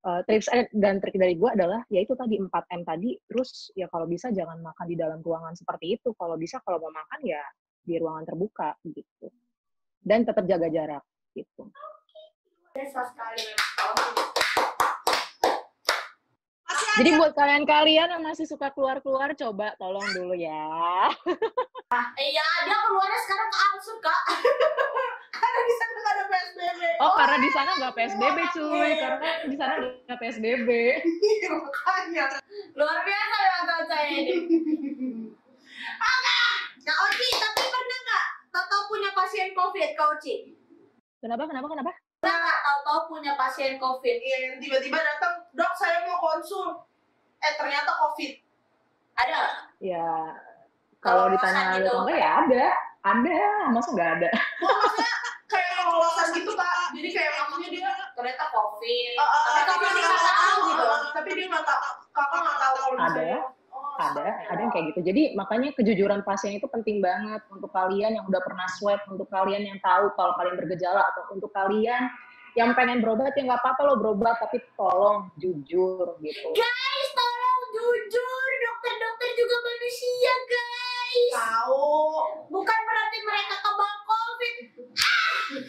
[0.00, 3.86] eh, tips eh, dan trik dari gue adalah ya itu tadi 4M tadi, terus ya
[3.92, 6.16] kalau bisa jangan makan di dalam ruangan seperti itu.
[6.16, 7.42] Kalau bisa kalau mau makan ya
[7.84, 9.28] di ruangan terbuka gitu.
[10.00, 11.04] Dan tetap jaga jarak
[11.36, 11.68] gitu.
[16.98, 20.66] Jadi buat kalian-kalian yang masih suka keluar-keluar coba tolong dulu ya.
[22.14, 24.22] Iya, dia keluarnya sekarang ke Alsut, Kak.
[25.34, 26.82] Karena di sana nggak ada PSBB.
[27.02, 29.74] Oh, karena di sana nggak PSBB cuy, karena di sana
[30.06, 30.68] nggak PSBB.
[31.00, 32.26] Iya, makanya.
[32.78, 34.36] Luar biasa ya kak saya ini.
[36.86, 38.24] Nah, Oci, tapi pernah nggak
[38.54, 40.34] Toto punya pasien COVID, Kak Oci?
[41.18, 41.42] Kenapa?
[41.50, 41.66] Kenapa?
[41.70, 41.92] Kenapa?
[42.20, 44.16] Kita nggak tahu-tahu punya pasien COVID.
[44.20, 46.84] Iya, yang tiba-tiba datang, dok saya mau konsul.
[47.40, 48.36] Eh ternyata covid.
[49.16, 49.56] Ada nggak?
[49.80, 50.36] Ya
[51.00, 51.88] kalau ditanya gitu.
[51.88, 52.66] atau enggak ya ada.
[53.00, 53.40] Ada,
[53.72, 54.28] masa nggak ada?
[54.60, 55.12] Wah, maksudnya
[55.48, 56.92] kayak lolosan gitu kak.
[56.92, 59.12] Jadi kayak maksudnya dia Ternyata COVID.
[59.64, 60.84] Tapi dia nggak tahu gitu.
[60.84, 60.88] gitu.
[61.16, 61.84] Tapi dia nggak tahu.
[62.12, 63.32] Kakak nggak tahu kalau Ada.
[64.00, 68.24] Ada ada yang kayak gitu jadi makanya kejujuran pasien itu penting banget untuk kalian yang
[68.24, 72.08] udah pernah swab untuk kalian yang tahu kalau kalian bergejala atau untuk kalian
[72.58, 78.48] yang pengen berobat ya nggak apa-apa lo berobat tapi tolong jujur gitu Guys, tolong jujur.
[78.60, 81.30] Dokter-dokter juga manusia, guys.
[81.30, 81.90] Tahu.
[82.50, 84.56] Bukan berarti mereka kebal COVID.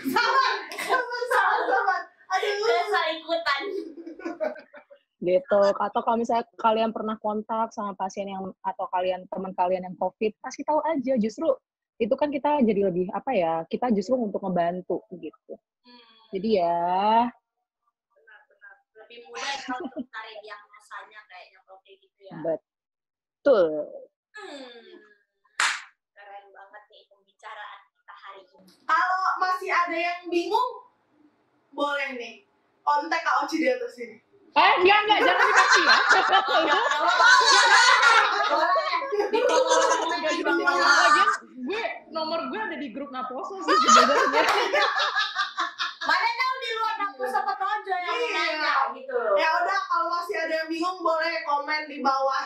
[0.09, 2.01] Sabar, sabar, sabar, sabar.
[2.33, 2.85] Aduh.
[2.89, 3.61] Saya ikutan.
[5.21, 9.97] Gitu atau kalau misalnya kalian pernah kontak sama pasien yang atau kalian teman kalian yang
[10.01, 11.45] covid kasih tahu aja justru
[12.01, 15.53] itu kan kita jadi lebih apa ya kita justru untuk membantu gitu
[16.33, 16.89] jadi ya
[19.01, 22.37] Lebih mudah kalau untuk cari diagnosanya kayaknya kalau kayak gitu ya.
[22.41, 23.67] betul
[24.31, 25.03] Hmm.
[26.15, 28.73] Keren banget nih pembicaraan kita hari ini.
[28.87, 30.71] Kalau masih ada yang bingung,
[31.75, 32.35] boleh nih.
[32.79, 34.30] Kontak Kak Oci di atas sini.
[34.51, 35.97] Eh enggak enggak jangan dikasih ya.
[40.31, 41.29] Lagian
[41.61, 44.85] gue nomor gue ada di grup Naposo sih sebenarnya.
[46.01, 48.33] Mana tahu di luar aku sama Nojo yang Iya.
[48.33, 49.15] nanya gitu.
[49.37, 52.45] Ya udah, kalau masih ada yang bingung, boleh komen di bawah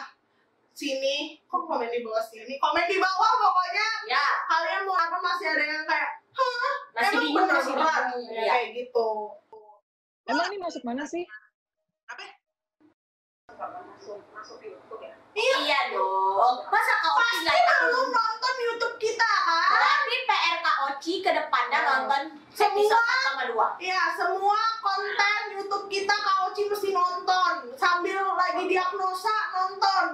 [0.76, 1.39] sini.
[1.48, 2.54] Kok komen di bawah sini?
[2.60, 3.88] Komen di bawah pokoknya.
[4.06, 6.76] Ya, Kalian mau apa masih ada yang kayak, hah?
[6.94, 8.04] masih emang bingung bener berat?
[8.12, 8.26] bingung.
[8.36, 9.10] Ya, kayak gitu.
[10.26, 11.24] Emang ini masuk mana sih?
[15.36, 16.58] Iya dong.
[16.65, 19.68] Masa Oci Pasti belum nonton YouTube kita kan?
[19.70, 21.88] Berarti PR Kak Oci ke depannya Hmm.
[21.88, 23.68] nonton Semua- episode 1 sama 2.
[23.78, 30.08] Iya, semua konten YouTube kita Kak Oci mesti nonton sambil lagi diagnosa nonton.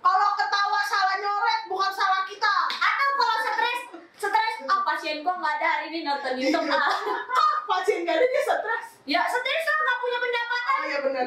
[0.00, 2.54] Kalau ketawa salah nyoret bukan salah kita.
[2.72, 3.80] Atau kalau stres,
[4.22, 6.70] stres, ah pasien gua nggak ada hari ini nonton YouTube.
[6.70, 6.86] Ah.
[7.34, 8.86] Kok pasien gak ada dia stres?
[9.02, 10.74] ya stres lah nggak punya pendapatan.
[10.78, 11.26] Oh iya bener.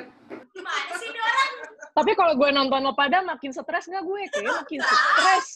[0.56, 1.52] Gimana sih ini orang?
[1.96, 4.22] Tapi kalau gue nonton lo pada makin stres nggak gue?
[4.32, 5.48] Kayaknya makin stres.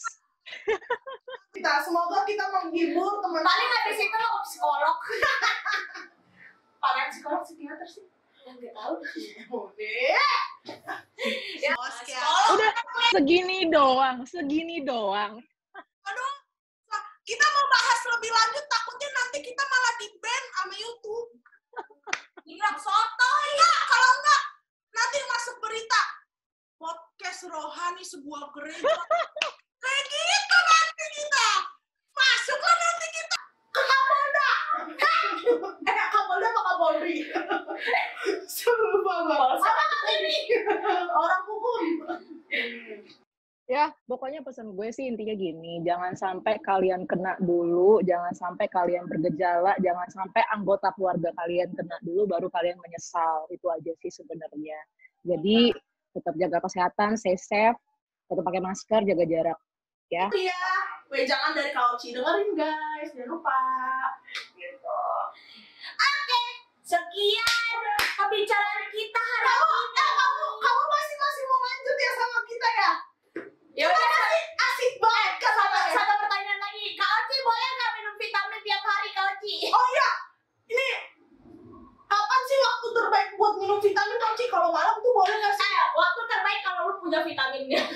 [1.56, 3.40] Kita semoga kita menghibur teman.
[3.44, 4.96] Paling habis itu lo ke psikolog.
[6.84, 8.06] Paling psikolog psikiater sih.
[8.40, 8.94] Ya, nggak tahu.
[9.52, 10.32] Udah.
[11.60, 12.48] Ya, psikolog.
[12.56, 12.70] Udah
[13.12, 15.44] segini doang, segini doang.
[16.08, 16.32] Aduh,
[17.30, 21.30] kita mau bahas lebih lanjut takutnya nanti kita malah di ban sama YouTube.
[22.42, 24.42] Bilang soto Iya, kalau enggak
[24.90, 26.02] nanti masuk berita
[26.74, 28.98] podcast rohani sebuah gereja.
[29.78, 31.48] Kayak gitu nanti kita.
[32.10, 33.38] Masuklah nanti kita
[33.70, 34.50] ke Kapolda.
[35.86, 37.16] eh, Kapolda apa Kapolri?
[38.50, 39.58] Sumpah banget.
[39.62, 39.84] Sama
[40.18, 40.34] ini
[41.14, 41.82] orang hukum.
[43.70, 49.06] Ya, pokoknya pesan gue sih intinya gini, jangan sampai kalian kena dulu, jangan sampai kalian
[49.06, 53.46] bergejala, jangan sampai anggota keluarga kalian kena dulu, baru kalian menyesal.
[53.46, 54.74] Itu aja sih sebenarnya.
[55.22, 55.70] Jadi,
[56.10, 57.78] tetap jaga kesehatan, stay safe,
[58.26, 59.58] tetap pakai masker, jaga jarak.
[60.10, 60.62] Ya, Iya,
[61.06, 63.62] weh jangan dari Kauci dengerin guys, jangan lupa.
[64.58, 64.98] Gitu.
[66.82, 67.86] Sekian
[68.18, 69.94] pembicaraan kita hari Kamu, ini.
[69.94, 72.92] eh, kamu, kamu masih masih mau lanjut ya sama kita ya?
[73.78, 76.98] Ya udah, Asik, asik banget kan satu, sama satu pertanyaan lagi.
[76.98, 79.54] Kak Oci boleh nggak minum vitamin tiap hari Kak Oci?
[79.70, 80.10] Oh iya,
[80.74, 80.88] ini
[82.10, 84.44] kapan sih waktu terbaik buat minum vitamin Kauci?
[84.50, 85.70] Kalau malam tuh boleh nggak sih?
[85.70, 87.82] Eh, waktu terbaik kalau lu punya vitaminnya.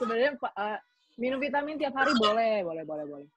[0.00, 0.78] sebenarnya eh,
[1.20, 3.28] minum vitamin tiap hari boleh, boleh, boleh, boleh.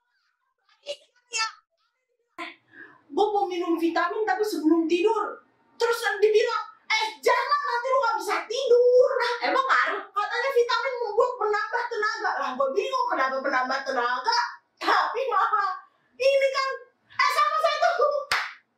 [3.13, 5.45] Gue mau minum vitamin tapi sebelum tidur.
[5.77, 9.09] Terus dibilang, eh jangan nanti lu nggak bisa tidur.
[9.13, 10.01] Nah, Emang ngaruh?
[10.07, 12.31] katanya vitamin membuat menambah tenaga.
[12.37, 14.39] Lah gue bingung kenapa menambah tenaga,
[14.79, 15.71] tapi malah
[16.13, 16.69] ini kan
[17.13, 18.07] eh sama satu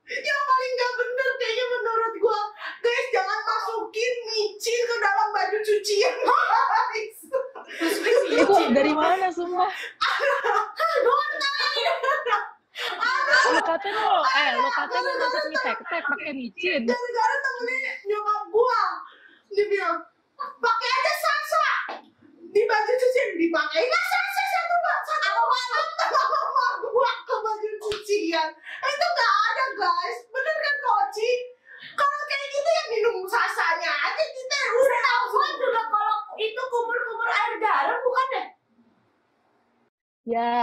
[0.06, 2.40] yang paling gak bener kayaknya menurut gue
[2.80, 7.18] guys jangan masukin micin ke dalam baju cucian guys
[8.30, 9.70] Itu dari mana, sumpah?
[13.46, 16.82] Lo katanya lo, eh, lo katanya lo masak mie tek-tek pakai micin.
[16.86, 17.75] gara-gara temennya
[18.16, 18.84] nyokap gua.
[19.52, 20.00] Dia bilang
[20.40, 21.68] pakai aja salsa
[22.56, 26.40] di baju cucian dipakai lah salsa satu mbak satu malam sama
[26.88, 28.50] gua ke baju cucian.
[28.80, 30.18] Itu nggak ada guys.
[30.32, 31.32] Bener kan koci
[31.96, 34.60] kalau kayak gitu ya minum sasanya aja kita.
[34.72, 38.46] Udah Tahu gua juga kalau itu kumur-kumur air garam bukan ya?
[40.26, 40.54] Ya,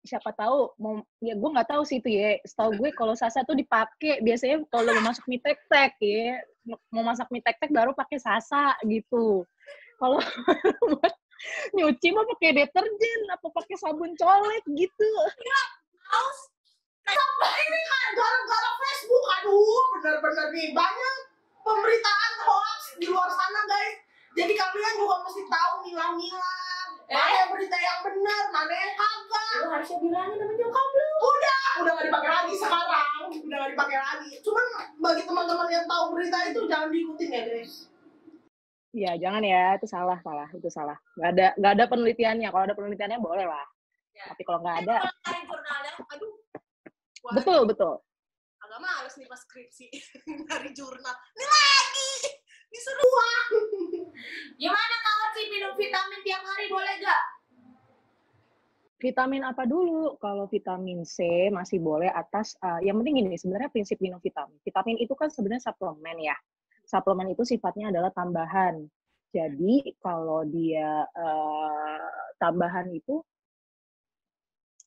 [0.00, 2.40] siapa tahu mau ya gue nggak tahu sih itu ya.
[2.44, 6.40] Setahu gue kalau sasa tuh dipakai biasanya kalau mau masak mie tek tek ya.
[6.92, 9.44] Mau masak mie tek tek baru pakai sasa gitu.
[10.00, 10.20] Kalau
[11.76, 15.10] nyuci mah pakai deterjen apa pakai sabun colet gitu.
[16.10, 16.38] Haus.
[17.10, 19.24] ini kan gara-gara Facebook.
[19.40, 20.68] Aduh bener-bener nih.
[20.72, 21.16] Banyak
[21.60, 26.70] pemberitaan hoax di luar sana guys jadi kalian juga mesti tahu milah-milah
[27.10, 29.54] mana yang berita yang benar mana yang kagak.
[29.58, 31.06] Lu harusnya bilangin sama nyokap lu.
[31.20, 33.08] udah udah gak dipakai lagi sekarang.
[33.34, 34.30] Udah gak dipakai lagi.
[34.46, 34.64] Cuman
[35.02, 37.72] bagi teman-teman yang tahu berita itu jangan diikutin ya guys.
[38.94, 39.74] Ya jangan ya.
[39.74, 40.48] Itu salah salah.
[40.54, 40.98] Itu salah.
[41.18, 42.48] Nggak ada nggak ada penelitiannya.
[42.54, 43.66] Kalau ada penelitiannya boleh lah.
[44.10, 44.26] Ya.
[44.34, 46.32] tapi kalau nggak ada Kalau cari jurnalnya, aduh.
[47.22, 47.94] Wah, betul betul.
[48.62, 49.86] Agak males nih pas skripsi.
[50.50, 51.14] Dari jurnal.
[51.34, 52.10] Ini lagi
[52.70, 53.12] disuruh
[54.62, 57.22] Gimana kalau sih minum vitamin tiap hari boleh gak?
[59.00, 60.20] vitamin apa dulu?
[60.20, 64.60] Kalau vitamin C masih boleh atas uh, yang penting gini sebenarnya prinsip minum vitamin.
[64.60, 66.36] Vitamin itu kan sebenarnya suplemen ya.
[66.84, 68.84] Suplemen itu sifatnya adalah tambahan.
[69.32, 73.24] Jadi kalau dia uh, tambahan itu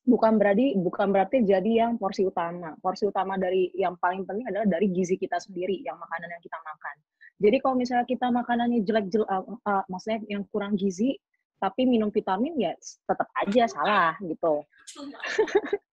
[0.06, 2.78] bukan berarti bukan berarti jadi yang porsi utama.
[2.78, 6.58] Porsi utama dari yang paling penting adalah dari gizi kita sendiri yang makanan yang kita
[6.62, 6.96] makan
[7.44, 11.20] jadi kalau misalnya kita makanannya jelek jelek uh, uh, maksudnya yang kurang gizi
[11.60, 14.64] tapi minum vitamin ya tetap aja salah gitu.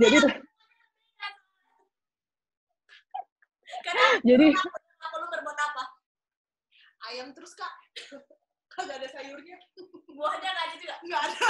[0.00, 0.16] Jadi
[3.86, 5.82] karena jadi apa lu berbuat apa?
[7.10, 7.70] ayam terus kak.
[8.74, 9.58] Kagak ada sayurnya.
[10.10, 10.94] Buahnya nggak ada juga.
[11.06, 11.48] nggak ada.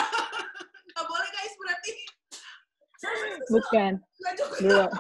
[0.93, 1.93] Nggak boleh guys berarti.
[3.49, 3.93] Bukan.
[4.61, 4.91] Belum.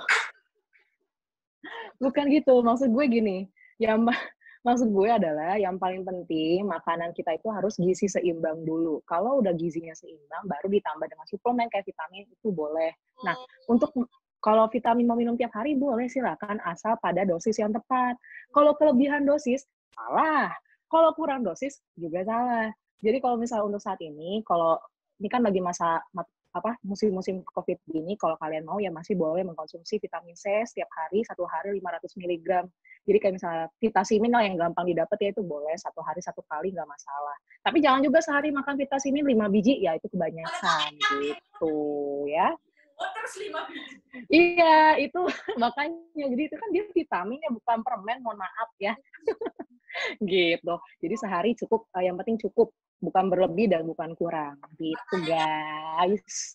[2.00, 2.54] Bukan gitu.
[2.64, 3.48] Maksud gue gini
[3.80, 4.12] yang ma-
[4.66, 9.00] maksud gue adalah yang paling penting makanan kita itu harus gizi seimbang dulu.
[9.08, 12.92] Kalau udah gizinya seimbang baru ditambah dengan suplemen kayak vitamin itu boleh.
[13.24, 13.40] Nah
[13.72, 13.88] untuk
[14.40, 18.20] kalau vitamin mau minum tiap hari boleh silakan asal pada dosis yang tepat.
[18.52, 19.64] Kalau kelebihan dosis
[19.96, 20.52] salah.
[20.92, 22.68] Kalau kurang dosis juga salah.
[23.00, 24.76] Jadi kalau misalnya untuk saat ini kalau
[25.20, 29.46] ini kan lagi masa ma- apa musim-musim covid gini kalau kalian mau ya masih boleh
[29.46, 32.48] mengkonsumsi vitamin C setiap hari satu hari 500 mg
[33.08, 36.70] jadi kayak misalnya vitamin lah yang gampang didapat ya itu boleh satu hari satu kali
[36.76, 37.36] nggak masalah.
[37.64, 41.74] Tapi jangan juga sehari makan vitamin 5 biji ya itu kebanyakan gitu
[42.28, 42.52] ya.
[42.52, 42.69] Oh,
[43.08, 43.94] terus lima biji.
[44.28, 45.20] Iya, itu
[45.62, 46.24] makanya.
[46.36, 48.92] Jadi itu kan dia vitamin ya, bukan permen, mohon maaf ya.
[50.22, 50.74] gitu.
[51.00, 52.70] Jadi sehari cukup, eh, yang penting cukup.
[53.00, 54.60] Bukan berlebih dan bukan kurang.
[54.76, 56.52] Gitu, guys.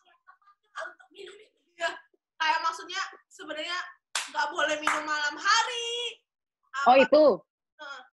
[1.09, 1.35] Minum
[1.79, 1.89] ya
[2.35, 3.77] kayak maksudnya sebenarnya
[4.31, 6.19] nggak boleh minum malam hari
[6.85, 7.25] Oh, itu.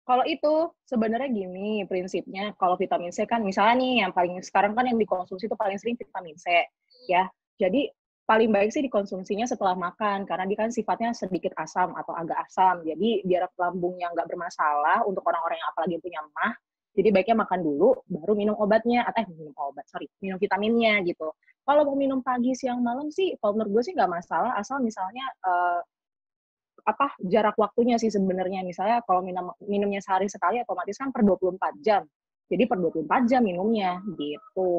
[0.03, 0.55] Kalau itu
[0.91, 5.47] sebenarnya gini prinsipnya kalau vitamin C kan misalnya nih yang paling sekarang kan yang dikonsumsi
[5.47, 6.67] itu paling sering vitamin C
[7.07, 7.31] ya.
[7.61, 7.87] Jadi
[8.33, 12.81] paling baik sih dikonsumsinya setelah makan karena dia kan sifatnya sedikit asam atau agak asam.
[12.81, 16.57] Jadi biar lambungnya nggak bermasalah untuk orang-orang yang apalagi punya mah.
[16.97, 21.29] Jadi baiknya makan dulu baru minum obatnya atau eh minum obat sorry minum vitaminnya gitu.
[21.63, 25.29] Kalau mau minum pagi siang malam sih kalau menurut gue sih nggak masalah asal misalnya
[25.45, 25.81] eh,
[26.89, 31.79] apa jarak waktunya sih sebenarnya misalnya kalau minum minumnya sehari sekali otomatis kan per 24
[31.79, 32.03] jam
[32.51, 34.71] jadi per 24 jam minumnya gitu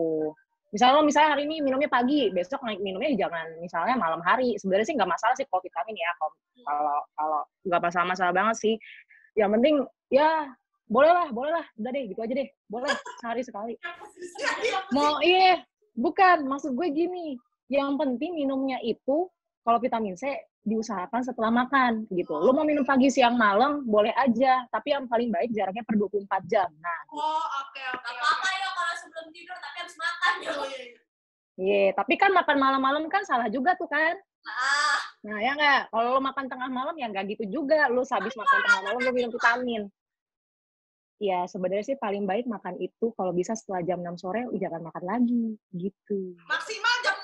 [0.74, 4.58] misalnya lo misalnya hari ini minumnya pagi besok naik minumnya jangan misalnya malam hari.
[4.58, 6.34] Sebenarnya sih nggak masalah sih kalau vitamin ya kalau
[6.66, 8.76] kalau kalau nggak masalah masalah banget sih.
[9.38, 9.76] Yang penting
[10.10, 10.30] ya
[10.90, 12.50] boleh lah boleh lah udah deh gitu aja deh.
[12.66, 12.90] Boleh
[13.22, 13.74] sehari sekali.
[14.90, 15.62] Mau iya
[15.94, 16.50] bukan.
[16.50, 17.38] Maksud gue gini.
[17.70, 19.30] Yang penting minumnya itu
[19.62, 20.26] kalau vitamin C
[20.64, 22.40] diusahakan setelah makan gitu.
[22.40, 26.24] Lo mau minum pagi, siang, malam boleh aja, tapi yang paling baik jaraknya per 24
[26.48, 26.68] jam.
[26.80, 28.73] Nah, oh oke oke Gak apa-apa ya
[29.24, 30.52] sebelum tidur tapi habis makan ya.
[30.52, 31.00] Oh, iya, iya.
[31.56, 34.20] iya, tapi kan makan malam-malam kan salah juga tuh kan.
[34.44, 35.88] Ah, Nah, ya nggak?
[35.88, 37.88] Kalau lo makan tengah malam ya nggak gitu juga.
[37.88, 39.88] Lo habis makan tengah malam lo minum vitamin.
[41.24, 45.04] Ya, sebenarnya sih paling baik makan itu kalau bisa setelah jam 6 sore jangan makan
[45.08, 46.36] lagi gitu.
[46.44, 47.16] maksimal jam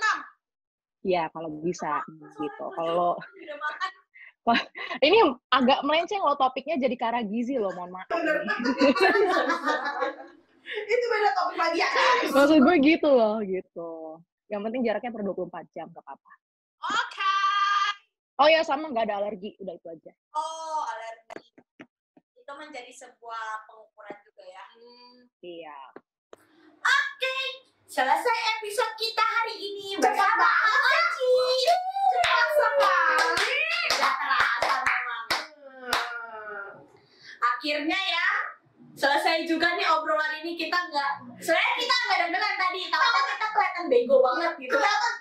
[1.04, 2.00] 6 Ya, kalau bisa
[2.40, 2.66] gitu.
[2.80, 3.20] Kalau
[5.06, 5.20] ini
[5.52, 8.08] agak melenceng loh topiknya jadi ke arah gizi loh, mohon maaf.
[10.70, 11.90] itu beda topik lagi ya
[12.30, 13.92] Maksud gue gitu loh, gitu.
[14.50, 16.34] Yang penting jaraknya per 24 jam, gak apa-apa.
[16.86, 17.34] oke
[18.40, 20.12] Oh ya, sama nggak ada alergi, udah itu aja.
[20.32, 21.44] Oh, alergi.
[22.40, 24.66] Itu menjadi sebuah pengukuran juga ya.
[25.44, 25.80] Iya.
[27.90, 30.82] Selesai episode kita hari ini bersama banget.
[30.94, 31.34] Aci.
[32.14, 35.26] cepat sekali Udah terasa memang.
[37.42, 38.30] Akhirnya ya,
[39.00, 43.86] selesai juga nih obrolan ini kita nggak sebenarnya kita nggak dengeran tadi tapi kita kelihatan
[43.88, 45.14] bego banget gitu Kelihatan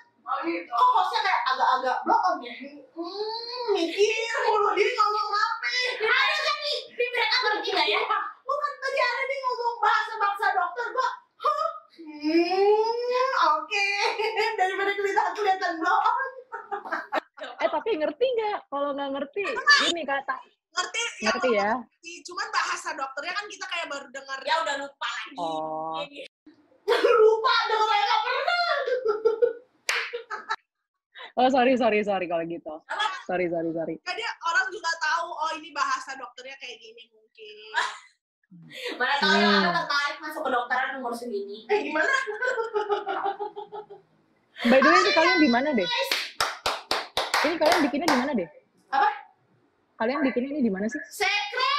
[0.69, 2.53] kok hostnya kayak agak-agak blokon ya?
[2.93, 5.69] Hmm, mikir mulu dia ngomong apa?
[6.05, 8.01] ada kan nih ini mereka ngerti nggak ya
[8.45, 11.09] Bukan tadi ada dia ngomong bahasa-bahasa dokter gua.
[11.39, 11.69] Hah?
[11.97, 13.87] Hmm, oke.
[14.59, 16.27] Daripada kelihatan kelihatan blokon.
[17.59, 18.57] Eh tapi ngerti nggak?
[18.69, 19.43] Kalau nggak ngerti,
[19.89, 20.37] ini kata
[20.69, 21.03] Ngerti?
[21.25, 21.71] ngerti ya.
[22.39, 24.39] Cuman bahasa dokternya kan kita kayak baru dengar.
[24.47, 25.99] ya udah lupa lagi Oh.
[25.99, 26.23] Ini.
[27.19, 28.67] lupa dengar yang nggak pernah.
[31.35, 32.73] Oh sorry sorry sorry kalau gitu.
[33.27, 33.95] Sorry sorry sorry.
[33.99, 37.55] Jadi orang juga tahu oh ini bahasa dokternya kayak gini mungkin.
[38.95, 39.59] mana tahu yang Hmm.
[39.61, 42.13] ada tertarik masuk ke dokteran umur segini Eh gimana?
[44.61, 45.87] By the way ini kalian di mana deh?
[47.41, 48.47] Ini kalian bikinnya di mana deh?
[48.89, 49.09] Apa?
[49.97, 51.03] Kalian bikinnya ini di mana sih?
[51.09, 51.78] secret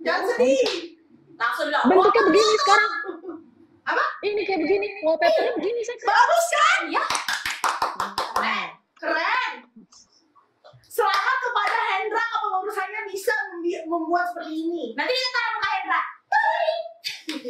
[0.00, 0.96] Jangan sedih.
[1.40, 2.90] langsung bilang Bentuknya begini sekarang.
[3.88, 4.04] Apa?
[4.24, 4.86] Ini kayak begini.
[5.04, 5.96] Wallpapernya begini saya.
[6.04, 6.80] Bagus kan?
[6.92, 7.04] ya
[9.00, 9.52] Keren.
[10.90, 13.32] Selamat kepada Hendra kepengurusannya bisa
[13.88, 14.92] membuat seperti ini.
[14.92, 16.02] nanti kita taruh ke Hendra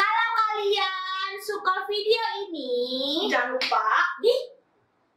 [0.00, 2.72] kalau kalian suka video ini
[3.28, 3.82] Jangan lupa
[4.22, 4.32] di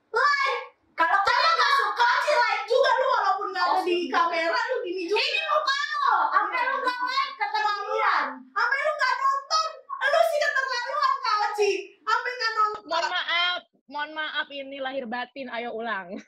[0.09, 0.63] like
[0.97, 5.03] kalau kalian nggak suka kasih like juga lu walaupun nggak ada di kamera lu gini
[5.05, 5.19] juga.
[5.19, 9.67] ini muka lo sampai lu nggak like keterlaluan Sampai lu nggak nonton,
[10.01, 11.71] lu sih keterlaluan Kak Oci.
[11.99, 12.81] Sampai nggak nonton.
[12.85, 15.47] Mohon maaf, mohon maaf ini lahir batin.
[15.49, 16.07] Ayo ulang.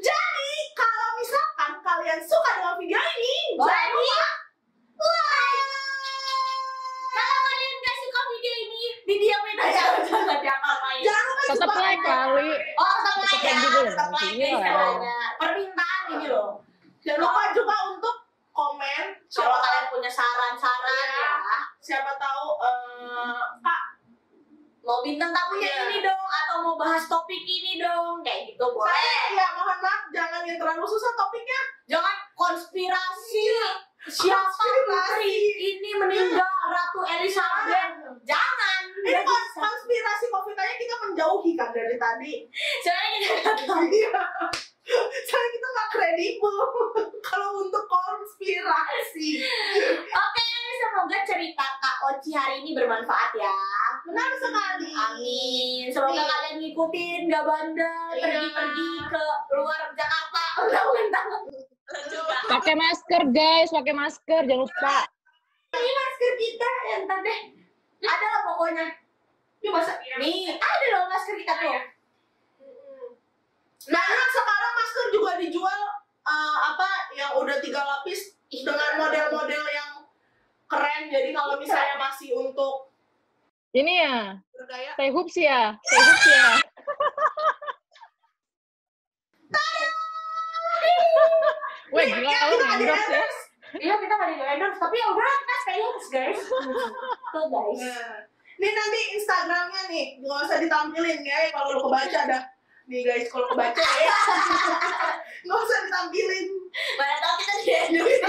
[0.00, 5.68] Jadi kalau misalkan kalian suka dengan video ini, Boleh jangan di lupa like.
[7.10, 10.38] kalau kalian nggak suka video ini didiamin aja jangan
[11.00, 12.50] Jangan lupa Tetap like kali.
[12.78, 13.52] oh tetap like ya
[13.84, 14.52] tetap like Iya.
[14.56, 15.69] guys
[16.12, 16.62] ini loh
[17.00, 18.16] Jangan lupa juga untuk
[18.50, 19.04] komen.
[19.26, 21.16] kalau kalian punya saran-saran Iya.
[21.16, 23.82] ya siapa tahu eh, Kak
[24.80, 25.82] mau bintang tamunya Iya.
[25.86, 30.02] ini dong atau mau bahas topik ini dong kayak gitu boleh Saya, ya mohon maaf
[30.10, 31.60] jangan yang terlalu susah topiknya.
[31.86, 33.44] jangan konspirasi
[34.02, 34.86] siapa Konspirasi.
[34.86, 35.36] putri
[35.70, 37.92] ini meninggal ratu Elizabeth
[38.22, 38.69] jangan
[39.00, 42.32] Ini Nggak kons- konspirasi covid aja kita menjauhi kan dari tadi.
[42.80, 43.74] soalnya kita.
[43.90, 44.22] Iya.
[45.22, 46.56] Soalnya kita nggak kredibel
[47.28, 49.40] kalau untuk konspirasi.
[50.10, 53.54] Oke, semoga cerita Kak Oci hari ini bermanfaat ya.
[54.02, 54.90] Benar sekali.
[54.90, 55.84] Amin.
[55.88, 56.26] Semoga Amin.
[56.26, 58.24] kalian ngikutin, gak bandel, Iya.
[58.24, 59.22] pergi-pergi ke
[59.52, 60.42] luar Jakarta.
[62.50, 64.96] Pakai masker guys, pakai masker jangan lupa.
[65.72, 67.34] Ini masker kita yang tadi
[68.08, 68.86] ada lah pokoknya.
[69.60, 71.84] Ini masa Nih, ada loh masker kita tuh.
[73.92, 75.80] Nah, sekarang masker juga dijual
[76.24, 80.04] eh, apa yang udah tiga lapis dengan model-model yang
[80.64, 81.12] keren.
[81.12, 82.88] Jadi kalau misalnya masih untuk
[83.70, 86.58] Ini ya, bergaya, hoops ya, hoops ya.
[91.90, 93.39] Weh, gila lu kita ada endorse ya.
[93.78, 96.40] Iya, kita gak di endorse, tapi ya udah kita stay home, guys.
[97.34, 97.80] Tuh guys.
[98.60, 102.42] Ini nanti Instagramnya nih, nggak usah ditampilin ya kalau lo kebaca dah.
[102.90, 104.16] Nih guys, kalau kebaca ya,
[105.46, 106.46] nggak usah ditampilin.
[106.98, 108.20] Mana tau kita di endorse.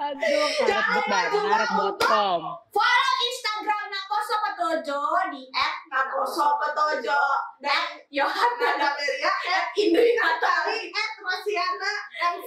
[0.00, 2.24] Aduh, Jangan karet lupa.
[2.72, 5.44] Follow Instagram Nakoso Petojo di
[5.90, 7.18] Nakoso-Petojo
[7.58, 11.92] dan Yohana Nada Meria, at Indri Natali, at Rosiana
[12.38, 12.46] MV.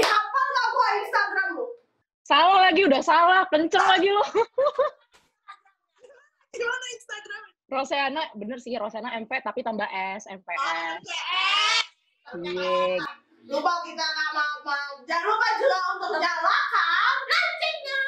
[0.00, 1.66] Apa nggak gua Instagram lu?
[2.24, 4.20] Salah lagi, udah salah, kenceng lagi lu.
[6.56, 7.42] Gimana Instagram?
[7.68, 10.56] Rosana, bener sih Rosana MP tapi tambah S, Oh, MPS.
[10.56, 11.00] MPS.
[12.40, 13.04] Iya.
[13.48, 14.76] Lupa kita nama apa?
[15.08, 17.98] Jangan lupa juga untuk nyalakan loncengnya.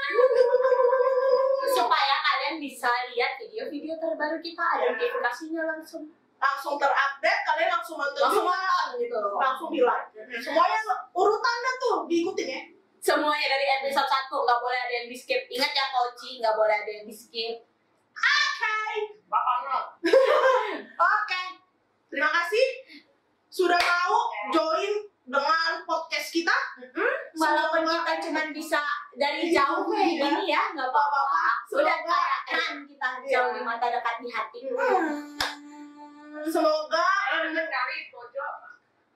[1.73, 2.17] supaya
[2.51, 6.03] kalian bisa lihat video-video terbaru kita ada notifikasinya langsung.
[6.35, 8.59] Langsung terupdate, kalian langsung nonton langsung juga.
[8.59, 9.39] nonton gitu loh.
[9.39, 10.11] Langsung di like.
[10.43, 10.79] Semuanya
[11.15, 12.63] urutannya tuh diikutin ya.
[13.01, 16.75] semuanya dari episode 1 nggak boleh ada yang di skip ingat ya Koci nggak boleh
[16.75, 17.57] ada yang di skip
[21.01, 21.43] Oke.
[22.11, 22.67] Terima kasih.
[23.49, 24.19] Sudah mau
[24.51, 24.93] join
[25.25, 26.53] dengan podcast kita.
[27.33, 28.83] walaupun kita cuma bisa
[29.15, 30.29] dari jauh kayak Iya.
[30.29, 33.09] gini ya nggak apa-apa sudah Semoga- kayak Ran kita
[33.81, 33.89] Iya.
[33.89, 34.59] jauh di mata dekat di hati
[36.41, 37.07] Semoga
[37.41, 38.55] Bener kali pojok.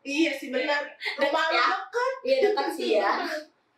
[0.05, 0.83] iya sih benar.
[1.17, 1.67] Rumah lu ya.
[1.71, 2.13] deket.
[2.25, 3.13] iya dekat sih ya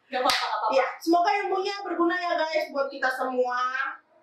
[0.06, 3.58] nggak apa-apa nggak apa-apa Iya, semoga ilmunya berguna ya guys buat kita semua.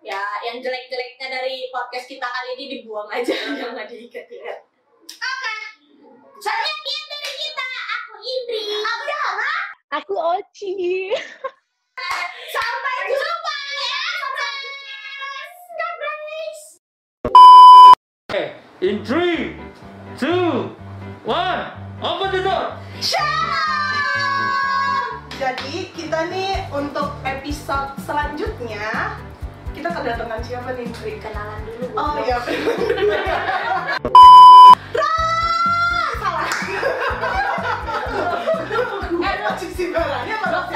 [0.00, 4.58] ya yang jelek-jeleknya dari podcast kita kali ini dibuang aja jangan diikat-ikat
[5.04, 5.54] Oke.
[6.36, 8.12] sekian dari kita aku
[9.94, 11.08] Aku Oci.
[12.50, 14.04] Sampai jumpa ya.
[15.70, 16.60] God bless.
[18.34, 19.54] Okay, in three,
[20.18, 20.74] two,
[21.22, 21.70] one,
[22.02, 22.74] open the door.
[22.98, 23.62] Shalom.
[25.38, 29.22] Jadi kita nih untuk episode selanjutnya
[29.70, 31.22] kita kedatangan siapa nih Tri?
[31.22, 31.94] Kenalan dulu.
[31.94, 32.42] Oh iya.
[36.18, 36.50] Salah.
[39.14, 40.73] Eh, barangnya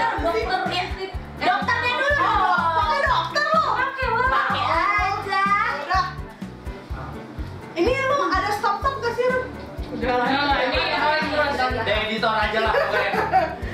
[12.07, 12.75] editor aja lah.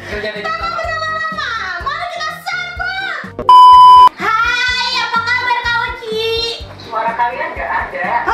[0.08, 0.52] Kerja editor.
[0.56, 1.52] Lama,
[1.84, 3.44] mari kita sambut.
[4.16, 6.32] Hai, apa kabar Kak Oci?
[6.80, 8.33] Suara kalian nggak ada.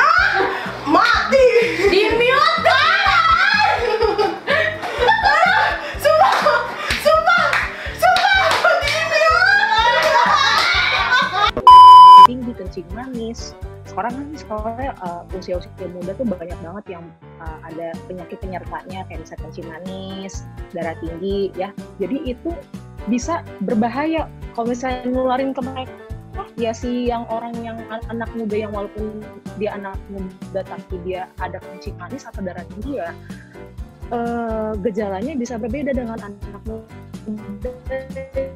[15.40, 17.04] Usia-usia muda tuh banyak banget yang
[17.40, 20.44] uh, ada penyakit penyertanya kayak bisa kencing manis,
[20.76, 21.72] darah tinggi ya.
[21.96, 22.52] Jadi itu
[23.08, 25.96] bisa berbahaya kalau misalnya nularin ke mereka.
[26.56, 29.20] Ya si yang orang yang an- anak muda yang walaupun
[29.60, 33.12] dia anak muda tapi dia ada kencing manis atau darah tinggi ya
[34.08, 37.70] eh, gejalanya bisa berbeda dengan anak muda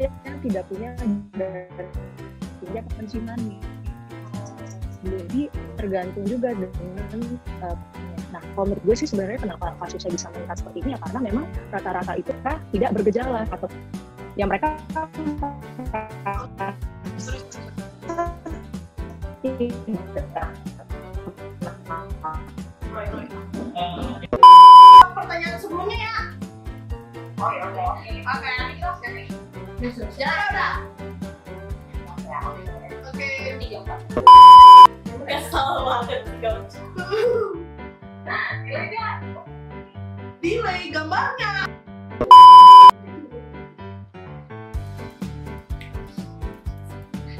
[0.00, 0.90] yang tidak punya
[1.36, 1.68] darah
[2.62, 3.83] tinggi atau kencing manis.
[5.04, 7.20] Jadi tergantung juga dengan
[7.60, 7.76] uh,
[8.34, 11.44] Nah, kalau menurut gue sih sebenarnya kenapa kasusnya bisa meningkat seperti ini ya karena memang
[11.70, 13.70] rata-rata itu kan tidak bergejala atau
[14.34, 14.74] yang mereka
[25.14, 26.16] Pertanyaan sebelumnya ya.
[27.38, 27.64] Oh ya.
[27.70, 29.26] Oke, Oke, kita sudah nih.
[30.18, 30.74] Jangan udah.
[33.14, 33.28] oke.
[33.62, 34.90] Tiga.
[35.24, 36.20] Kesel banget.
[38.64, 39.10] Ini dia.
[40.44, 41.64] Delay gambarnya.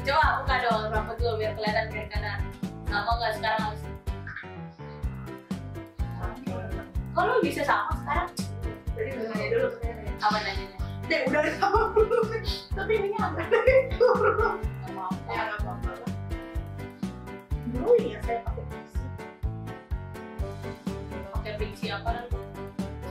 [0.05, 2.41] Coba buka dong rambut dulu biar kelihatan kiri kanan.
[2.89, 3.81] Sama nggak sekarang harus?
[7.13, 8.29] Kalau bisa sama sekarang?
[8.97, 9.69] Jadi nanya dulu.
[10.21, 10.65] Apa nanya?
[11.05, 12.33] Dek, udah sama belum?
[12.73, 13.45] Tapi ini agak
[17.85, 18.97] Dulu ya saya pakai PC.
[21.37, 22.33] Pakai fiksi apa nanti?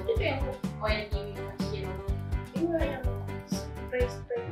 [0.03, 0.43] Itu yang
[0.83, 1.87] Oh yang ini pasien.
[2.59, 3.07] ini yang
[3.47, 4.43] spray spray.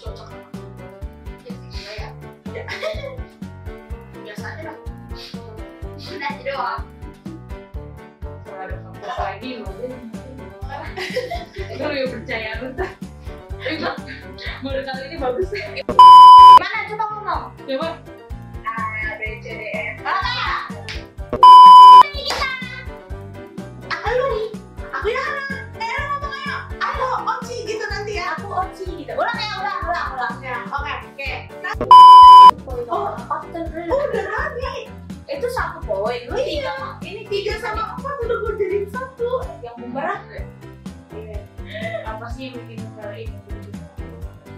[0.00, 0.28] Cocok
[1.44, 2.08] Ya,
[2.48, 2.64] ya.
[4.24, 4.76] Biasa aja lah.
[6.16, 6.84] Nah, doang.
[8.24, 9.92] Kalau ada kampus lagi, mungkin.
[12.08, 12.97] Percaya lu.
[13.68, 15.52] Baru kali ini bagus.
[16.56, 17.42] Mana coba ngomong?
[17.68, 18.00] Coba.
[18.64, 18.72] A,
[19.20, 19.84] B, C, D, E.
[22.08, 22.48] Ini kita.
[23.92, 24.48] Aku lu nih.
[24.88, 25.44] Aku Hana.
[25.84, 26.32] Eh, ngomong
[26.80, 27.08] ayo.
[27.28, 28.40] Oci gitu nanti ya.
[28.40, 29.12] Aku Oci gitu.
[29.12, 30.34] Ulang ya, ulang, ulang, ulang.
[30.40, 31.32] Ya, oke, oke.
[31.92, 32.48] Oh.
[32.88, 33.12] Oh,
[34.08, 34.88] udah tadi.
[35.28, 36.24] Itu satu poin.
[36.24, 36.96] Lu tiga.
[37.04, 39.44] Ini tiga sama empat udah gue jadiin satu.
[39.60, 40.24] Yang berat.
[42.08, 43.47] Apa sih yang bikin kali ini?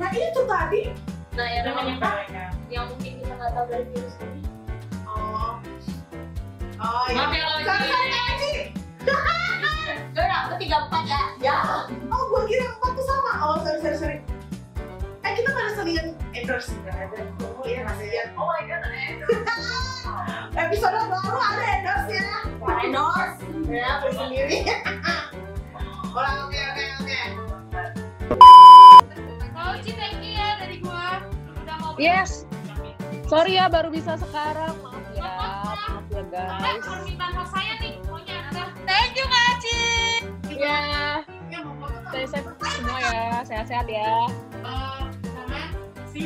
[0.00, 0.82] Nah itu tadi.
[1.36, 4.40] Nah, yang namanya yang mungkin kita nggak tahu dari virus ini.
[5.04, 5.60] Oh.
[6.80, 7.28] Oh iya.
[7.28, 8.50] Ya, sorry, Oci.
[10.10, 11.22] Gue udah, aku tiga empat ya.
[11.44, 11.56] Ya.
[12.08, 13.32] Oh, gue kira empat tuh sama.
[13.44, 14.18] Oh, sorry, sorry, sorry.
[15.20, 17.20] Eh, kita pada selingan endorse nggak ada.
[17.60, 18.28] Oh iya, masih lihat.
[18.40, 18.98] Oh my god, ada
[20.64, 22.28] Episode baru ada endorse ya.
[22.88, 23.38] Endorse.
[23.68, 24.58] Ya, beli sendiri.
[26.16, 26.84] Ulang, oke, oke,
[29.70, 29.78] oke.
[29.78, 31.22] Kalau Ci, thank you ya dari gua.
[31.56, 32.42] Udah mau Yes.
[33.26, 34.74] Sorry ya baru bisa sekarang.
[34.82, 35.22] Maaf ya.
[35.22, 36.82] Maaf ya guys.
[36.82, 38.62] permintaan hak saya nih, pokoknya ada.
[38.82, 39.78] Thank you Kak Ci.
[40.50, 40.78] Ya,
[41.48, 42.10] Ya, mau foto kan?
[42.10, 43.40] stay safe semua ya.
[43.42, 44.10] Sehat-sehat ya.
[44.60, 45.60] Eh, sama
[46.10, 46.24] si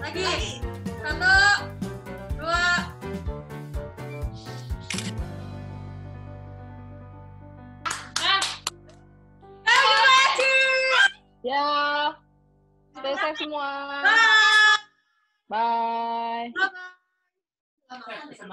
[0.00, 0.60] Lagi.
[1.02, 1.32] Satu,
[11.44, 12.16] Ya.
[12.96, 14.00] Stay safe semua.
[14.00, 14.80] Bye.
[15.52, 16.48] Bye.
[18.32, 18.48] bisa